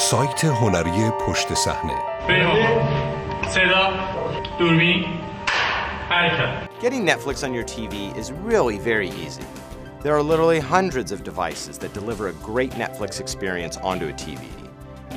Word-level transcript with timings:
سایت 0.00 0.44
هنری 0.44 1.10
پشت 1.10 1.54
صحنه 1.54 1.94
صدا 3.48 3.92
دوربین 4.58 5.04
حرکت 6.08 6.70
Getting 6.82 7.04
Netflix 7.04 7.44
on 7.46 7.52
your 7.52 7.64
TV 7.64 8.16
is 8.16 8.32
really 8.32 8.78
very 8.78 9.10
easy. 9.24 9.46
There 10.02 10.14
are 10.18 10.22
literally 10.22 10.60
hundreds 10.76 11.12
of 11.12 11.18
devices 11.30 11.76
that 11.82 11.92
deliver 12.00 12.28
a 12.28 12.32
great 12.50 12.72
Netflix 12.84 13.20
experience 13.20 13.76
onto 13.90 14.06
a 14.08 14.14
TV, 14.24 14.42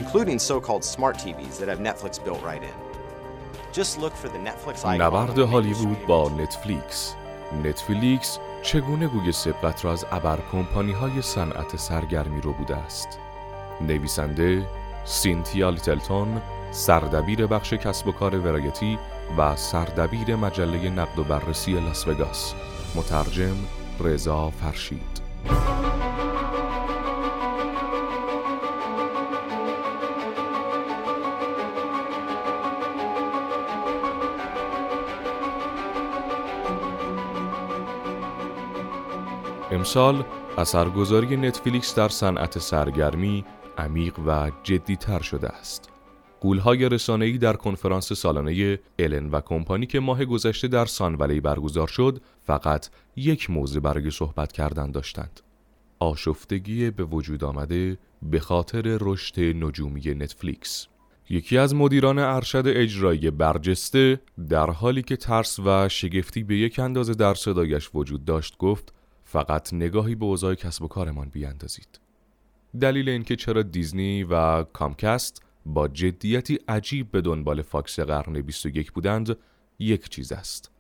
including 0.02 0.38
so-called 0.50 0.84
smart 0.96 1.16
TVs 1.24 1.56
that 1.60 1.70
have 1.72 1.80
Netflix 1.90 2.14
built 2.26 2.42
right 2.50 2.64
in. 2.72 2.78
Just 3.80 3.92
look 4.04 4.16
for 4.22 4.30
the 4.36 4.42
Netflix 4.50 4.76
icon. 4.86 5.02
نبرد 5.02 5.40
هالیوود 5.40 6.06
با 6.06 6.30
نتفلیکس 6.38 7.16
نتفلیکس 7.64 8.40
چگونه 8.62 9.08
گوی 9.08 9.32
سبقت 9.32 9.86
را 9.86 9.92
از 9.92 10.06
ابر 10.12 10.40
کمپانی 10.52 10.92
های 10.92 11.22
صنعت 11.22 11.76
سرگرمی 11.78 12.42
رو 12.42 12.54
بوده 12.54 12.76
است 12.76 13.20
نویسنده 13.88 14.68
سینتیا 15.06 15.70
لیتلتون 15.70 16.42
سردبیر 16.72 17.48
بخش 17.48 17.74
کسب 17.74 18.08
و 18.08 18.12
کار 18.12 18.40
ورایتی 18.40 19.00
و 19.38 19.56
سردبیر 19.56 20.36
مجله 20.36 20.90
نقد 20.90 21.20
و 21.20 21.24
بررسی 21.24 21.74
لاس 21.74 22.08
وگاس. 22.08 22.54
مترجم 22.96 23.56
رضا 24.00 24.50
فرشید. 24.50 25.24
امسال 39.72 40.24
اثرگذاری 40.58 41.38
نتفلیکس 41.38 41.96
در 41.96 42.10
صنعت 42.10 42.60
سرگرمی 42.60 43.46
عمیق 43.78 44.20
و 44.20 44.52
جدیتر 44.64 45.22
شده 45.22 45.48
است. 45.48 45.90
قولهای 46.42 46.90
رسانه‌ای 46.90 47.38
در 47.38 47.54
کنفرانس 47.54 48.14
سالانه 48.14 48.80
الن 49.00 49.30
و 49.30 49.42
کمپانی 49.42 49.86
که 49.86 50.00
ماه 50.00 50.26
گذشته 50.26 50.68
در 50.68 50.86
سانولی 50.86 51.40
برگزار 51.40 51.88
شد 51.88 52.22
فقط 52.42 52.90
یک 53.16 53.50
موضوع 53.50 53.82
برای 53.82 54.12
صحبت 54.12 54.52
کردن 54.52 54.92
داشتند. 54.92 55.40
آشفتگی 56.00 56.92
به 56.92 57.04
وجود 57.04 57.44
آمده 57.44 57.98
به 58.22 58.40
خاطر 58.40 58.98
رشد 59.02 59.40
نجومی 59.40 60.02
نتفلیکس. 60.02 60.88
یکی 61.30 61.58
از 61.58 61.76
مدیران 61.76 62.20
ارشد 62.20 62.64
اجرایی 62.68 63.32
برجسته 63.32 64.20
در 64.50 64.70
حالی 64.70 65.02
که 65.02 65.16
ترس 65.16 65.60
و 65.60 65.90
شگفتی 65.90 66.44
به 66.44 66.58
یک 66.58 66.80
اندازه 66.80 67.14
در 67.14 67.34
صدایش 67.34 67.90
وجود 67.94 68.26
داشت 68.26 68.58
گفت 68.58 68.94
فقط 69.24 69.74
نگاهی 69.74 70.16
به 70.16 70.26
اوضاع 70.26 70.56
کسب 70.56 70.84
و 70.84 70.88
کارمان 70.88 71.30
بیاندازید. 71.30 72.03
دلیل 72.80 73.10
اینکه 73.10 73.36
چرا 73.36 73.62
دیزنی 73.62 74.24
و 74.24 74.64
کامکست 74.64 75.42
با 75.66 75.88
جدیتی 75.88 76.60
عجیب 76.68 77.12
به 77.12 77.22
دنبال 77.22 77.62
فاکس 77.62 78.00
قرن 78.00 78.42
21 78.42 78.92
بودند 78.92 79.38
یک 79.80 80.10
چیز 80.10 80.32
است. 80.32 80.72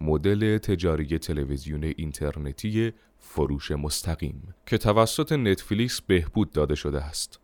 مدل 0.00 0.58
تجاری 0.58 1.18
تلویزیون 1.18 1.84
اینترنتی 1.84 2.92
فروش 3.18 3.70
مستقیم 3.70 4.54
که 4.66 4.78
توسط 4.78 5.32
نتفلیکس 5.32 6.00
بهبود 6.00 6.52
داده 6.52 6.74
شده 6.74 7.02
است. 7.02 7.40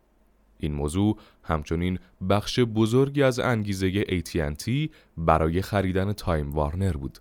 این 0.59 0.73
موضوع 0.73 1.17
همچنین 1.43 1.99
بخش 2.29 2.59
بزرگی 2.59 3.23
از 3.23 3.39
انگیزه 3.39 4.03
AT&T 4.03 4.89
برای 5.17 5.61
خریدن 5.61 6.13
تایم 6.13 6.51
وارنر 6.51 6.93
بود. 6.93 7.19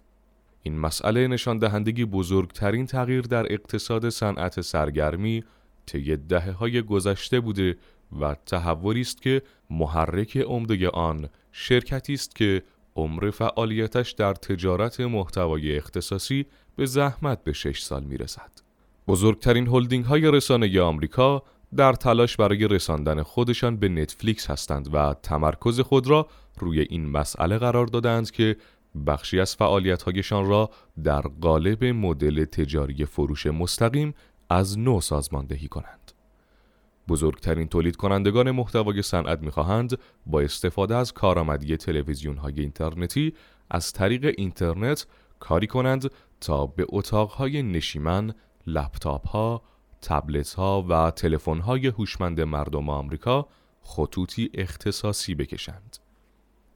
این 0.63 0.79
مسئله 0.79 1.29
نشان 1.29 1.59
دهندگی 1.59 2.05
بزرگترین 2.05 2.87
تغییر 2.87 3.23
در 3.23 3.53
اقتصاد 3.53 4.09
صنعت 4.09 4.61
سرگرمی 4.61 5.45
طی 5.87 6.17
دهه 6.17 6.51
های 6.51 6.83
گذشته 6.83 7.41
بوده 7.41 7.77
و 8.21 8.35
تحولی 8.47 9.01
است 9.01 9.23
که 9.23 9.43
محرک 9.71 10.37
عمده 10.37 10.89
آن 10.89 11.29
شرکتی 11.53 12.15
است 12.15 12.37
که 12.37 12.63
عمر 12.97 13.31
فعالیتش 13.31 14.11
در 14.11 14.35
تجارت 14.35 15.01
محتوای 15.01 15.77
اختصاصی 15.77 16.47
به 16.77 16.87
زحمت 16.87 17.45
به 17.45 17.53
شش 17.53 17.83
سال 17.83 18.05
می‌رسد. 18.05 18.51
بزرگترین 19.09 19.67
هلدینگ 19.67 20.05
های 20.05 20.31
رسانه 20.31 20.81
آمریکا 20.81 21.43
در 21.77 21.93
تلاش 21.93 22.37
برای 22.37 22.69
رساندن 22.69 23.23
خودشان 23.23 23.77
به 23.77 23.89
نتفلیکس 23.89 24.51
هستند 24.51 24.95
و 24.95 25.15
تمرکز 25.23 25.81
خود 25.81 26.07
را 26.07 26.29
روی 26.59 26.81
این 26.81 27.11
مسئله 27.11 27.59
قرار 27.59 27.87
دادند 27.87 28.31
که 28.31 28.57
بخشی 29.07 29.41
از 29.41 29.57
فعالیت‌هایشان 29.57 30.47
را 30.47 30.71
در 31.05 31.21
قالب 31.21 31.85
مدل 31.85 32.45
تجاری 32.45 33.05
فروش 33.05 33.47
مستقیم 33.47 34.15
از 34.53 34.79
نو 34.79 35.01
سازماندهی 35.01 35.69
کنند. 35.69 36.13
بزرگترین 37.09 37.69
تولید 37.69 37.97
کنندگان 37.97 38.51
محتوای 38.51 39.03
صنعت 39.03 39.43
می‌خواهند 39.43 39.99
با 40.27 40.41
استفاده 40.41 40.97
از 40.97 41.13
کارآمدی 41.13 41.77
تلویزیون 41.77 42.37
های 42.37 42.61
اینترنتی 42.61 43.35
از 43.71 43.93
طریق 43.93 44.35
اینترنت 44.39 45.07
کاری 45.41 45.67
کنند 45.67 46.11
تا 46.41 46.67
به 46.67 46.87
اتاقهای 46.89 47.63
نشیمن، 47.63 48.35
لپتاپ 48.67 49.29
ها، 49.29 49.63
تبلت 50.03 50.55
ها 50.55 50.87
و 50.89 51.11
تلفن 51.11 51.59
های 51.59 51.87
هوشمند 51.87 52.41
مردم 52.41 52.89
آمریکا 52.89 53.49
خطوطی 53.83 54.51
اختصاصی 54.55 55.35
بکشند. 55.35 55.97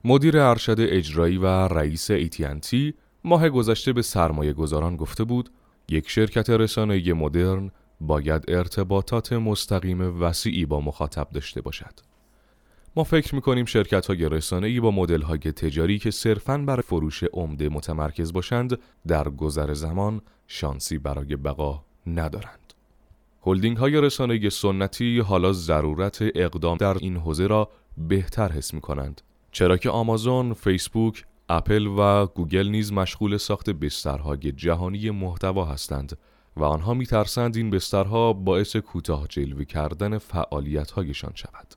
مدیر 0.03 0.39
ارشد 0.39 0.77
اجرایی 0.79 1.37
و 1.37 1.45
رئیس 1.47 2.11
AT&T 2.11 2.93
ماه 3.23 3.49
گذشته 3.49 3.93
به 3.93 4.01
سرمایه 4.01 4.53
گذاران 4.53 4.95
گفته 4.95 5.23
بود 5.23 5.49
یک 5.89 6.09
شرکت 6.09 6.49
رسانه 6.49 7.13
مدرن 7.13 7.71
باید 8.01 8.43
ارتباطات 8.47 9.33
مستقیم 9.33 10.21
وسیعی 10.21 10.65
با 10.65 10.81
مخاطب 10.81 11.27
داشته 11.33 11.61
باشد. 11.61 11.93
ما 12.95 13.03
فکر 13.03 13.35
می‌کنیم 13.35 13.65
شرکت 13.65 14.05
های 14.05 14.29
رسانه 14.29 14.81
با 14.81 14.91
مدل 14.91 15.21
های 15.21 15.37
تجاری 15.39 15.99
که 15.99 16.11
صرفاً 16.11 16.57
برای 16.57 16.81
فروش 16.81 17.23
عمده 17.23 17.69
متمرکز 17.69 18.33
باشند 18.33 18.79
در 19.07 19.29
گذر 19.29 19.73
زمان 19.73 20.21
شانسی 20.47 20.97
برای 20.97 21.35
بقا 21.35 21.83
ندارند. 22.07 22.73
هلدینگ 23.45 23.77
های 23.77 24.01
رسانه 24.01 24.49
سنتی 24.49 25.19
حالا 25.19 25.53
ضرورت 25.53 26.17
اقدام 26.21 26.77
در 26.77 26.97
این 26.97 27.17
حوزه 27.17 27.47
را 27.47 27.69
بهتر 27.97 28.51
حس 28.51 28.73
می 28.73 28.81
کنند 28.81 29.21
چرا 29.51 29.77
که 29.77 29.89
آمازون، 29.89 30.53
فیسبوک، 30.53 31.25
اپل 31.49 31.87
و 31.87 32.25
گوگل 32.25 32.67
نیز 32.67 32.93
مشغول 32.93 33.37
ساخت 33.37 33.69
بسترهای 33.69 34.51
جهانی 34.51 35.11
محتوا 35.11 35.65
هستند 35.65 36.17
و 36.57 36.63
آنها 36.63 36.93
میترسند 36.93 37.57
این 37.57 37.69
بسترها 37.69 38.33
باعث 38.33 38.75
کوتاه 38.75 39.27
جلوه 39.27 39.65
کردن 39.65 40.17
فعالیتهایشان 40.17 41.31
شود. 41.35 41.73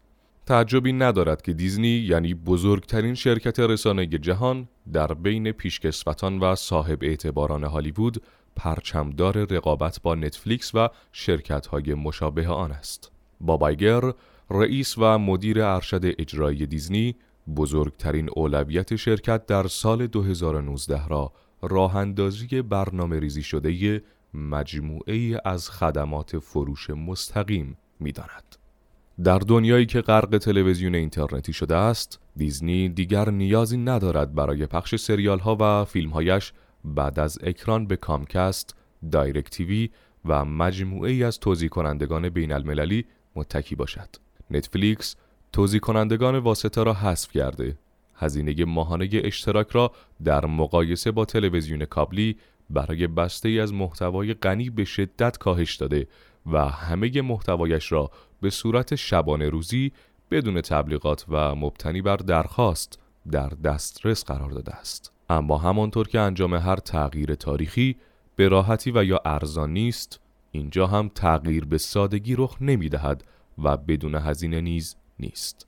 تعجبی 0.46 0.92
ندارد 0.92 1.42
که 1.42 1.52
دیزنی 1.52 1.88
یعنی 1.88 2.34
بزرگترین 2.34 3.14
شرکت 3.14 3.60
رسانه 3.60 4.06
جهان 4.06 4.68
در 4.92 5.14
بین 5.14 5.52
پیشکسوتان 5.52 6.38
و 6.38 6.54
صاحب 6.54 6.98
اعتباران 7.02 7.64
هالیوود 7.64 8.22
پرچمدار 8.56 9.44
رقابت 9.44 10.00
با 10.02 10.14
نتفلیکس 10.14 10.74
و 10.74 10.88
شرکت‌های 11.12 11.94
مشابه 11.94 12.48
آن 12.48 12.72
است. 12.72 13.12
بابایگر 13.40 14.12
رئیس 14.50 14.98
و 14.98 15.18
مدیر 15.18 15.62
ارشد 15.62 16.00
اجرایی 16.04 16.66
دیزنی 16.66 17.16
بزرگترین 17.56 18.28
اولویت 18.36 18.96
شرکت 18.96 19.46
در 19.46 19.66
سال 19.66 20.06
2019 20.06 21.08
را 21.08 21.32
راه 21.62 21.96
اندازی 21.96 22.62
برنامه 22.62 23.20
ریزی 23.20 23.42
شده 23.42 24.02
مجموعه 24.34 25.40
از 25.44 25.70
خدمات 25.70 26.38
فروش 26.38 26.90
مستقیم 26.90 27.76
می 28.00 28.12
داند. 28.12 28.56
در 29.24 29.38
دنیایی 29.38 29.86
که 29.86 30.00
غرق 30.00 30.38
تلویزیون 30.38 30.94
اینترنتی 30.94 31.52
شده 31.52 31.76
است، 31.76 32.20
دیزنی 32.36 32.88
دیگر 32.88 33.30
نیازی 33.30 33.76
ندارد 33.76 34.34
برای 34.34 34.66
پخش 34.66 34.96
سریال 34.96 35.38
ها 35.38 35.56
و 35.60 35.84
فیلم 35.84 36.10
هایش 36.10 36.52
بعد 36.84 37.18
از 37.18 37.38
اکران 37.42 37.86
به 37.86 37.96
کامکست، 37.96 38.76
دایرکت 39.12 39.50
تیوی 39.50 39.90
و 40.24 40.44
مجموعه 40.44 41.26
از 41.26 41.38
توضیح 41.38 41.68
کنندگان 41.68 42.28
بین 42.28 42.52
المللی 42.52 43.04
متکی 43.36 43.74
باشد. 43.74 44.08
نتفلیکس 44.50 45.16
توضیح 45.52 45.80
کنندگان 45.80 46.38
واسطه 46.38 46.82
را 46.82 46.94
حذف 46.94 47.32
کرده. 47.32 47.78
هزینه 48.14 48.64
ماهانه 48.64 49.08
اشتراک 49.12 49.70
را 49.70 49.92
در 50.24 50.46
مقایسه 50.46 51.10
با 51.10 51.24
تلویزیون 51.24 51.84
کابلی 51.84 52.36
برای 52.70 53.06
بسته 53.06 53.48
ای 53.48 53.60
از 53.60 53.72
محتوای 53.72 54.34
غنی 54.34 54.70
به 54.70 54.84
شدت 54.84 55.38
کاهش 55.38 55.76
داده 55.76 56.06
و 56.46 56.68
همه 56.68 57.22
محتوایش 57.22 57.92
را 57.92 58.10
به 58.40 58.50
صورت 58.50 58.94
شبانه 58.94 59.48
روزی 59.48 59.92
بدون 60.30 60.60
تبلیغات 60.60 61.24
و 61.28 61.54
مبتنی 61.54 62.02
بر 62.02 62.16
درخواست 62.16 62.98
در 63.30 63.48
دسترس 63.48 64.24
قرار 64.24 64.50
داده 64.50 64.72
است. 64.72 65.12
اما 65.30 65.58
همانطور 65.58 66.08
که 66.08 66.20
انجام 66.20 66.54
هر 66.54 66.76
تغییر 66.76 67.34
تاریخی 67.34 67.96
به 68.36 68.48
راحتی 68.48 68.90
و 68.90 69.04
یا 69.04 69.20
ارزان 69.24 69.72
نیست، 69.72 70.20
اینجا 70.52 70.86
هم 70.86 71.10
تغییر 71.14 71.64
به 71.64 71.78
سادگی 71.78 72.34
رخ 72.36 72.56
نمی 72.60 72.88
دهد 72.88 73.24
و 73.58 73.76
بدون 73.76 74.14
هزینه 74.14 74.60
نیز 74.60 74.96
نیست. 75.20 75.66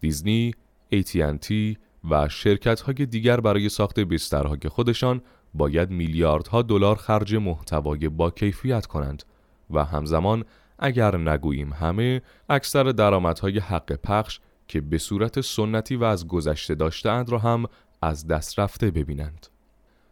دیزنی، 0.00 0.54
AT&T 0.92 1.76
و 2.10 2.28
شرکت 2.28 2.80
های 2.80 3.06
دیگر 3.06 3.40
برای 3.40 3.68
ساخت 3.68 4.00
بسترهای 4.00 4.68
خودشان 4.68 5.22
باید 5.54 5.90
میلیاردها 5.90 6.62
دلار 6.62 6.96
خرج 6.96 7.34
محتوای 7.34 8.08
با 8.08 8.30
کیفیت 8.30 8.86
کنند 8.86 9.22
و 9.70 9.84
همزمان 9.84 10.44
اگر 10.78 11.16
نگوییم 11.16 11.72
همه 11.72 12.22
اکثر 12.48 12.82
درآمدهای 12.82 13.58
حق 13.58 13.92
پخش 13.92 14.40
که 14.68 14.80
به 14.80 14.98
صورت 14.98 15.40
سنتی 15.40 15.96
و 15.96 16.04
از 16.04 16.28
گذشته 16.28 16.74
داشتهاند 16.74 17.30
را 17.30 17.38
هم 17.38 17.66
از 18.02 18.26
دست 18.26 18.58
رفته 18.58 18.90
ببینند. 18.90 19.46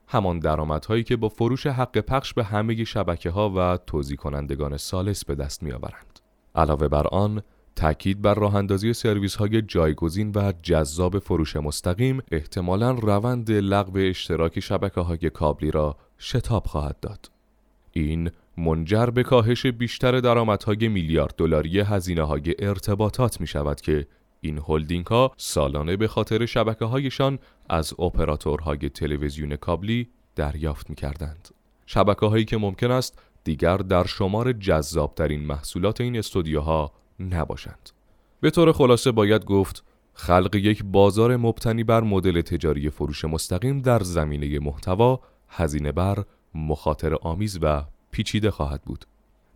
همان 0.08 0.38
درآمدهایی 0.38 1.04
که 1.04 1.16
با 1.16 1.28
فروش 1.28 1.66
حق 1.66 1.98
پخش 1.98 2.34
به 2.34 2.44
همه 2.44 2.84
شبکه 2.84 3.30
ها 3.30 3.50
و 3.56 3.78
توضیح 3.86 4.16
کنندگان 4.16 4.76
سالس 4.76 5.24
به 5.24 5.34
دست 5.34 5.62
می 5.62 5.72
آورند. 5.72 6.20
علاوه 6.54 6.88
بر 6.88 7.06
آن، 7.06 7.42
تأکید 7.76 8.22
بر 8.22 8.34
راه 8.34 8.54
اندازی 8.54 8.92
سرویس 8.92 9.36
های 9.36 9.62
جایگزین 9.62 10.32
و 10.34 10.52
جذاب 10.62 11.18
فروش 11.18 11.56
مستقیم 11.56 12.22
احتمالا 12.32 12.90
روند 12.90 13.50
لغو 13.50 13.98
اشتراک 13.98 14.60
شبکه 14.60 15.00
های 15.00 15.30
کابلی 15.30 15.70
را 15.70 15.96
شتاب 16.18 16.66
خواهد 16.66 17.00
داد. 17.00 17.30
این 17.92 18.30
منجر 18.56 19.06
به 19.06 19.22
کاهش 19.22 19.66
بیشتر 19.66 20.20
درآمدهای 20.20 20.88
میلیارد 20.88 21.34
دلاری 21.36 21.80
هزینه 21.80 22.22
های 22.22 22.54
ارتباطات 22.58 23.40
می 23.40 23.46
شود 23.46 23.80
که 23.80 24.06
این 24.40 24.60
هلدینگ 24.68 25.06
ها 25.06 25.32
سالانه 25.36 25.96
به 25.96 26.08
خاطر 26.08 26.46
شبکه 26.46 26.84
هایشان 26.84 27.38
از 27.68 27.94
اپراتورهای 27.98 28.88
تلویزیون 28.88 29.56
کابلی 29.56 30.08
دریافت 30.36 30.90
می 30.90 30.96
کردند. 30.96 31.48
شبکه 31.86 32.26
هایی 32.26 32.44
که 32.44 32.56
ممکن 32.56 32.90
است 32.90 33.22
دیگر 33.44 33.76
در 33.76 34.06
شمار 34.06 34.52
جذابترین 34.52 35.40
محصولات 35.40 36.00
این 36.00 36.16
استودیوها 36.16 36.92
نباشند. 37.20 37.90
به 38.40 38.50
طور 38.50 38.72
خلاصه 38.72 39.12
باید 39.12 39.44
گفت 39.44 39.84
خلق 40.14 40.54
یک 40.54 40.84
بازار 40.84 41.36
مبتنی 41.36 41.84
بر 41.84 42.00
مدل 42.00 42.40
تجاری 42.40 42.90
فروش 42.90 43.24
مستقیم 43.24 43.80
در 43.80 44.02
زمینه 44.02 44.58
محتوا 44.58 45.20
هزینه 45.48 45.92
بر 45.92 46.24
مخاطر 46.54 47.14
آمیز 47.14 47.58
و 47.62 47.84
پیچیده 48.10 48.50
خواهد 48.50 48.82
بود. 48.82 49.04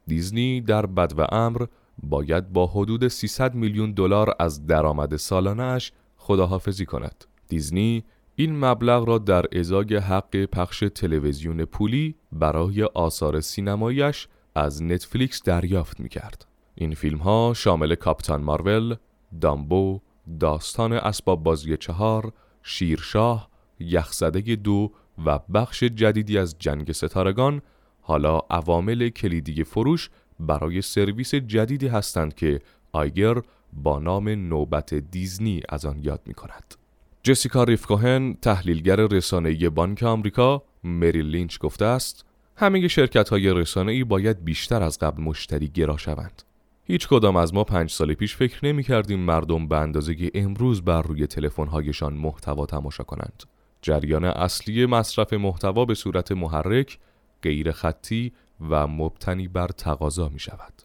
دیزنی 0.06 0.61
در 0.61 0.87
بد 0.87 1.12
و 1.19 1.26
امر 1.34 1.66
باید 2.02 2.52
با 2.52 2.66
حدود 2.66 3.08
300 3.08 3.55
میلیون 3.55 3.93
دلار 3.93 4.34
از 4.38 4.67
درآمد 4.67 5.17
سالانهاش 5.17 5.93
خداحافظی 6.17 6.87
کند. 6.87 7.25
دیزنی 7.49 8.05
این 8.37 8.64
مبلغ 8.64 9.08
را 9.08 9.19
در 9.19 9.58
ازای 9.58 9.96
حق 9.96 10.37
پخش 10.44 10.84
تلویزیون 10.94 11.64
پولی 11.64 12.14
برای 12.32 12.82
آثار 12.82 13.40
سینمایش 13.40 14.28
از 14.55 14.82
نتفلیکس 14.82 15.43
دریافت 15.43 16.00
می 16.00 16.08
کرد. 16.08 16.46
این 16.75 16.94
فیلم 16.94 17.19
ها 17.19 17.53
شامل 17.56 17.94
کاپتان 17.94 18.43
مارول، 18.43 18.97
دامبو، 19.41 20.00
داستان 20.41 20.93
اسباب 20.93 21.43
بازی 21.43 21.76
چهار، 21.76 22.32
شیرشاه، 22.62 23.49
یخزده 23.81 24.56
دو 24.56 24.91
و 25.26 25.38
بخش 25.38 25.85
جدیدی 25.85 26.38
از 26.38 26.56
جنگ 26.59 26.93
ستارگان 26.93 27.62
حالا 28.00 28.38
عوامل 28.50 29.09
کلیدی 29.09 29.65
فروش 29.65 30.11
برای 30.41 30.82
سرویس 30.82 31.35
جدیدی 31.35 31.88
هستند 31.88 32.35
که 32.35 32.61
آیگر 32.93 33.35
با 33.73 33.99
نام 33.99 34.29
نوبت 34.29 34.94
دیزنی 34.94 35.62
از 35.69 35.85
آن 35.85 35.99
یاد 36.03 36.20
می 36.27 36.35
کند. 36.35 36.75
جسیکا 37.23 37.65
ریفکوهن 37.65 38.35
تحلیلگر 38.43 38.97
رسانه‌ای 38.97 39.69
بانک 39.69 40.03
آمریکا 40.03 40.62
مری 40.85 41.23
لینچ 41.23 41.59
گفته 41.59 41.85
است 41.85 42.25
همه 42.56 42.88
شرکت 42.88 43.29
های 43.29 43.55
رسانه‌ای 43.55 44.05
باید 44.05 44.44
بیشتر 44.44 44.82
از 44.82 44.99
قبل 44.99 45.23
مشتری 45.23 45.69
گرا 45.69 45.97
شوند. 45.97 46.43
هیچ 46.86 47.08
کدام 47.08 47.36
از 47.36 47.54
ما 47.54 47.64
پنج 47.64 47.90
سال 47.90 48.14
پیش 48.14 48.36
فکر 48.36 48.66
نمی 48.66 48.82
کردیم 48.82 49.20
مردم 49.20 49.69
به 49.69 49.76
اندازه 49.76 50.31
امروز 50.34 50.82
بر 50.82 51.02
روی 51.02 51.26
تلفن 51.26 52.12
محتوا 52.12 52.66
تماشا 52.66 53.04
کنند. 53.04 53.42
جریان 53.82 54.25
اصلی 54.25 54.86
مصرف 54.86 55.32
محتوا 55.32 55.84
به 55.84 55.94
صورت 55.94 56.32
محرک، 56.32 56.98
غیر 57.42 57.72
خطی 57.72 58.32
و 58.70 58.86
مبتنی 58.86 59.48
بر 59.48 59.69
تقاضا 59.69 60.28
می 60.28 60.38
شود. 60.38 60.82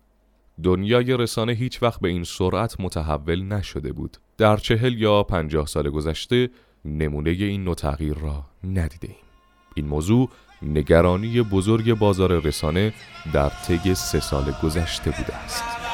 دنیای 0.64 1.18
رسانه 1.18 1.54
هیچ 1.54 1.84
وقت 1.84 2.00
به 2.00 2.10
این 2.10 2.24
سرعت 2.24 2.80
متحول 2.80 3.44
نشده 3.44 3.94
بود. 3.94 4.18
در 4.38 4.58
چهل 4.58 4.94
یا 4.94 5.24
پنجاه 5.24 5.68
سال 5.68 5.90
گذشته 5.90 6.50
نمونه 6.86 7.30
این 7.30 7.64
نوع 7.64 7.76
تغییر 7.76 8.14
را 8.14 8.46
ندیده 8.64 9.08
ایم. 9.08 9.18
این 9.76 9.86
موضوع 9.86 10.30
نگرانی 10.62 11.42
بزرگ 11.42 11.94
بازار 11.94 12.40
رسانه 12.40 12.94
در 13.34 13.50
طی 13.50 13.96
سه 13.96 14.20
سال 14.20 14.54
گذشته 14.64 15.12
بوده 15.12 15.36
است. 15.36 15.89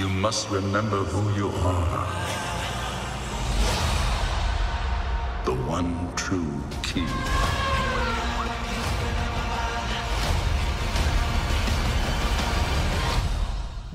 You 0.00 0.08
must 0.08 0.50
remember 0.50 1.00
who 1.12 1.22
you 1.40 1.48
are. 1.72 2.06
The 5.44 5.54
one 5.76 5.92
true 6.16 6.54
key. 6.82 7.06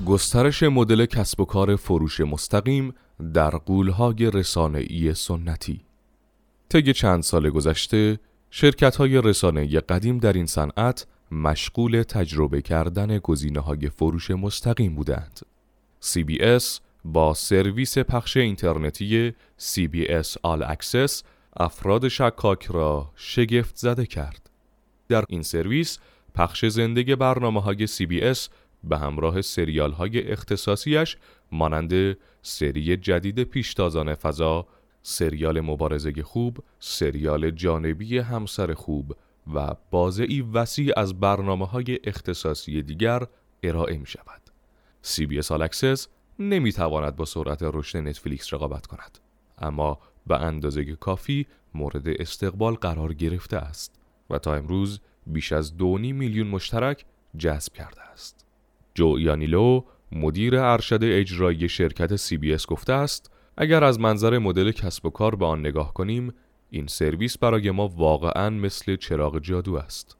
گسترش 0.06 0.62
مدل 0.62 1.06
کسب 1.06 1.40
و 1.40 1.44
کار 1.44 1.76
فروش 1.76 2.20
مستقیم 2.20 2.94
در 3.34 3.50
قولهای 3.50 4.30
رسانه‌ای 4.34 5.14
سنتی 5.14 5.80
طی 6.68 6.92
چند 6.92 7.22
سال 7.22 7.50
گذشته 7.50 8.18
شرکت 8.50 8.96
های 8.96 9.22
رسانه 9.22 9.80
قدیم 9.80 10.18
در 10.18 10.32
این 10.32 10.46
صنعت 10.46 11.06
مشغول 11.30 12.02
تجربه 12.02 12.62
کردن 12.62 13.18
گزینه 13.18 13.60
های 13.60 13.88
فروش 13.88 14.30
مستقیم 14.30 14.94
بودند. 14.94 15.40
CBS 16.02 16.64
با 17.04 17.34
سرویس 17.34 17.98
پخش 17.98 18.36
اینترنتی 18.36 19.34
CBS 19.58 20.26
All 20.46 20.76
Access 20.76 21.22
افراد 21.56 22.08
شکاک 22.08 22.64
را 22.64 23.12
شگفت 23.16 23.76
زده 23.76 24.06
کرد. 24.06 24.50
در 25.08 25.24
این 25.28 25.42
سرویس 25.42 25.98
پخش 26.34 26.64
زندگی 26.64 27.14
برنامه 27.14 27.60
های 27.62 27.86
CBS 27.86 28.38
به 28.84 28.98
همراه 28.98 29.42
سریال 29.42 29.92
های 29.92 30.32
اختصاصیش 30.32 31.16
مانند 31.52 32.16
سری 32.42 32.96
جدید 32.96 33.42
پیشتازان 33.42 34.14
فضا، 34.14 34.66
سریال 35.02 35.60
مبارزه 35.60 36.22
خوب، 36.22 36.58
سریال 36.78 37.50
جانبی 37.50 38.18
همسر 38.18 38.74
خوب 38.74 39.16
و 39.54 39.74
بازعی 39.90 40.40
وسیع 40.40 40.92
از 40.96 41.20
برنامه 41.20 41.66
های 41.66 41.98
اختصاصی 42.04 42.82
دیگر 42.82 43.26
ارائه 43.62 43.98
می 43.98 44.06
شود. 44.06 44.40
CBS 45.04 45.46
All 45.46 45.68
Access 45.68 46.06
نمی 46.38 46.72
تواند 46.72 47.16
با 47.16 47.24
سرعت 47.24 47.62
رشد 47.62 47.98
نتفلیکس 47.98 48.54
رقابت 48.54 48.86
کند 48.86 49.18
اما 49.58 49.98
به 50.26 50.40
اندازه 50.40 50.96
کافی 50.96 51.46
مورد 51.74 52.08
استقبال 52.08 52.74
قرار 52.74 53.14
گرفته 53.14 53.56
است 53.56 54.00
و 54.30 54.38
تا 54.38 54.54
امروز 54.54 55.00
بیش 55.26 55.52
از 55.52 55.76
دونی 55.76 56.12
میلیون 56.12 56.46
مشترک 56.46 57.04
جذب 57.38 57.72
کرده 57.72 58.02
است. 58.02 58.46
جو 58.94 59.18
یانیلو 59.18 59.82
مدیر 60.12 60.56
ارشد 60.56 61.00
اجرایی 61.02 61.68
شرکت 61.68 62.16
CBS 62.16 62.66
گفته 62.66 62.92
است 62.92 63.30
اگر 63.56 63.84
از 63.84 64.00
منظر 64.00 64.38
مدل 64.38 64.72
کسب 64.72 65.06
و 65.06 65.10
کار 65.10 65.34
به 65.34 65.46
آن 65.46 65.60
نگاه 65.60 65.94
کنیم 65.94 66.32
این 66.70 66.86
سرویس 66.86 67.38
برای 67.38 67.70
ما 67.70 67.88
واقعا 67.88 68.50
مثل 68.50 68.96
چراغ 68.96 69.38
جادو 69.38 69.74
است. 69.74 70.16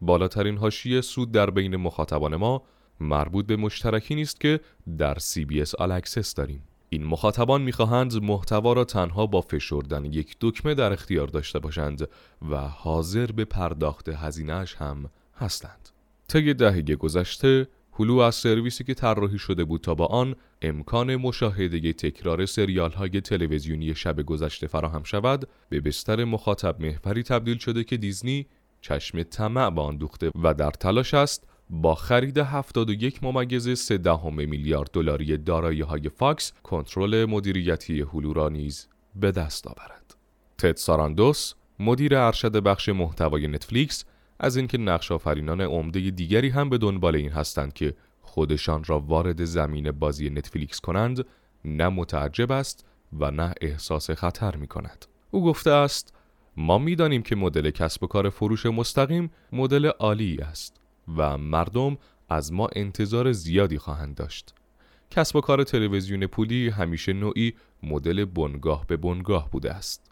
بالاترین 0.00 0.58
حاشیه 0.58 1.00
سود 1.00 1.32
در 1.32 1.50
بین 1.50 1.76
مخاطبان 1.76 2.36
ما 2.36 2.62
مربوط 3.00 3.46
به 3.46 3.56
مشترکی 3.56 4.14
نیست 4.14 4.40
که 4.40 4.60
در 4.98 5.14
CBS 5.14 5.68
All 5.68 6.00
Access 6.02 6.34
داریم. 6.34 6.62
این 6.88 7.04
مخاطبان 7.04 7.62
می‌خواهند 7.62 8.22
محتوا 8.22 8.72
را 8.72 8.84
تنها 8.84 9.26
با 9.26 9.40
فشردن 9.40 10.04
یک 10.04 10.36
دکمه 10.40 10.74
در 10.74 10.92
اختیار 10.92 11.26
داشته 11.26 11.58
باشند 11.58 12.08
و 12.50 12.56
حاضر 12.56 13.26
به 13.26 13.44
پرداخت 13.44 14.08
هزینهش 14.08 14.74
هم 14.74 15.10
هستند. 15.36 15.88
طی 16.28 16.54
دهه 16.54 16.82
گذشته 16.82 17.68
هلو 18.00 18.18
از 18.18 18.34
سرویسی 18.34 18.84
که 18.84 18.94
طراحی 18.94 19.38
شده 19.38 19.64
بود 19.64 19.80
تا 19.80 19.94
با 19.94 20.06
آن 20.06 20.36
امکان 20.62 21.16
مشاهده 21.16 21.92
تکرار 21.92 22.46
سریال 22.46 22.92
های 22.92 23.20
تلویزیونی 23.20 23.94
شب 23.94 24.22
گذشته 24.22 24.66
فراهم 24.66 25.02
شود 25.02 25.48
به 25.68 25.80
بستر 25.80 26.24
مخاطب 26.24 26.80
محوری 26.80 27.22
تبدیل 27.22 27.58
شده 27.58 27.84
که 27.84 27.96
دیزنی 27.96 28.46
چشم 28.80 29.22
طمع 29.22 29.70
به 29.70 29.80
آن 29.80 29.96
دوخته 29.96 30.30
و 30.42 30.54
در 30.54 30.70
تلاش 30.70 31.14
است 31.14 31.48
با 31.70 31.94
خرید 31.94 32.38
71 32.38 33.24
ممیز 33.24 33.78
3 33.78 33.98
دهم 33.98 34.34
میلیارد 34.34 34.90
دلاری 34.92 35.36
دارایی 35.36 35.80
های 35.80 36.08
فاکس 36.08 36.52
کنترل 36.62 37.24
مدیریتی 37.24 38.00
هولو 38.00 38.32
را 38.32 38.48
نیز 38.48 38.88
به 39.16 39.32
دست 39.32 39.66
آورد. 39.66 40.14
تد 40.58 40.76
ساراندوس 40.76 41.54
مدیر 41.78 42.16
ارشد 42.16 42.56
بخش 42.56 42.88
محتوای 42.88 43.48
نتفلیکس 43.48 44.04
از 44.42 44.56
اینکه 44.56 44.78
نقش 44.78 45.12
آفرینان 45.12 45.60
عمده 45.60 46.10
دیگری 46.10 46.48
هم 46.48 46.70
به 46.70 46.78
دنبال 46.78 47.16
این 47.16 47.30
هستند 47.30 47.72
که 47.72 47.94
خودشان 48.22 48.84
را 48.84 49.00
وارد 49.00 49.44
زمین 49.44 49.90
بازی 49.90 50.30
نتفلیکس 50.30 50.80
کنند 50.80 51.26
نه 51.64 51.88
متعجب 51.88 52.52
است 52.52 52.86
و 53.18 53.30
نه 53.30 53.54
احساس 53.60 54.10
خطر 54.10 54.56
می 54.56 54.66
کند. 54.66 55.06
او 55.30 55.44
گفته 55.44 55.70
است 55.70 56.14
ما 56.56 56.78
می‌دانیم 56.78 57.22
که 57.22 57.36
مدل 57.36 57.70
کسب 57.70 58.02
و 58.02 58.06
کار 58.06 58.30
فروش 58.30 58.66
مستقیم 58.66 59.30
مدل 59.52 59.86
عالی 59.86 60.38
است 60.38 60.80
و 61.16 61.38
مردم 61.38 61.98
از 62.28 62.52
ما 62.52 62.68
انتظار 62.76 63.32
زیادی 63.32 63.78
خواهند 63.78 64.14
داشت. 64.14 64.54
کسب 65.10 65.36
و 65.36 65.40
کار 65.40 65.64
تلویزیون 65.64 66.26
پولی 66.26 66.68
همیشه 66.68 67.12
نوعی 67.12 67.54
مدل 67.82 68.24
بنگاه 68.24 68.86
به 68.86 68.96
بنگاه 68.96 69.50
بوده 69.50 69.72
است. 69.72 70.10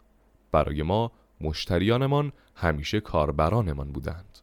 برای 0.51 0.83
ما 0.83 1.11
مشتریانمان 1.41 2.31
همیشه 2.55 2.99
کاربرانمان 2.99 3.91
بودند. 3.91 4.39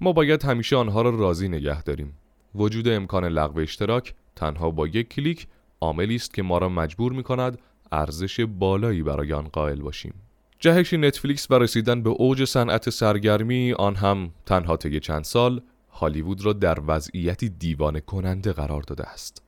ما 0.00 0.12
باید 0.12 0.44
همیشه 0.44 0.76
آنها 0.76 1.02
را 1.02 1.10
راضی 1.10 1.48
نگه 1.48 1.82
داریم. 1.82 2.12
وجود 2.54 2.88
امکان 2.88 3.24
لغو 3.24 3.60
اشتراک 3.60 4.14
تنها 4.36 4.70
با 4.70 4.86
یک 4.86 5.08
کلیک 5.08 5.46
عاملی 5.80 6.14
است 6.14 6.34
که 6.34 6.42
ما 6.42 6.58
را 6.58 6.68
مجبور 6.68 7.12
می 7.12 7.22
کند 7.22 7.58
ارزش 7.92 8.40
بالایی 8.40 9.02
برای 9.02 9.32
آن 9.32 9.48
قائل 9.48 9.80
باشیم. 9.80 10.14
جهش 10.58 10.94
نتفلیکس 10.94 11.50
و 11.50 11.54
رسیدن 11.54 12.02
به 12.02 12.10
اوج 12.10 12.44
صنعت 12.44 12.90
سرگرمی 12.90 13.72
آن 13.72 13.94
هم 13.94 14.30
تنها 14.46 14.76
طی 14.76 15.00
چند 15.00 15.24
سال 15.24 15.60
هالیوود 15.90 16.44
را 16.44 16.52
در 16.52 16.78
وضعیتی 16.86 17.48
دیوانه 17.48 18.00
کننده 18.00 18.52
قرار 18.52 18.82
داده 18.82 19.04
است. 19.04 19.42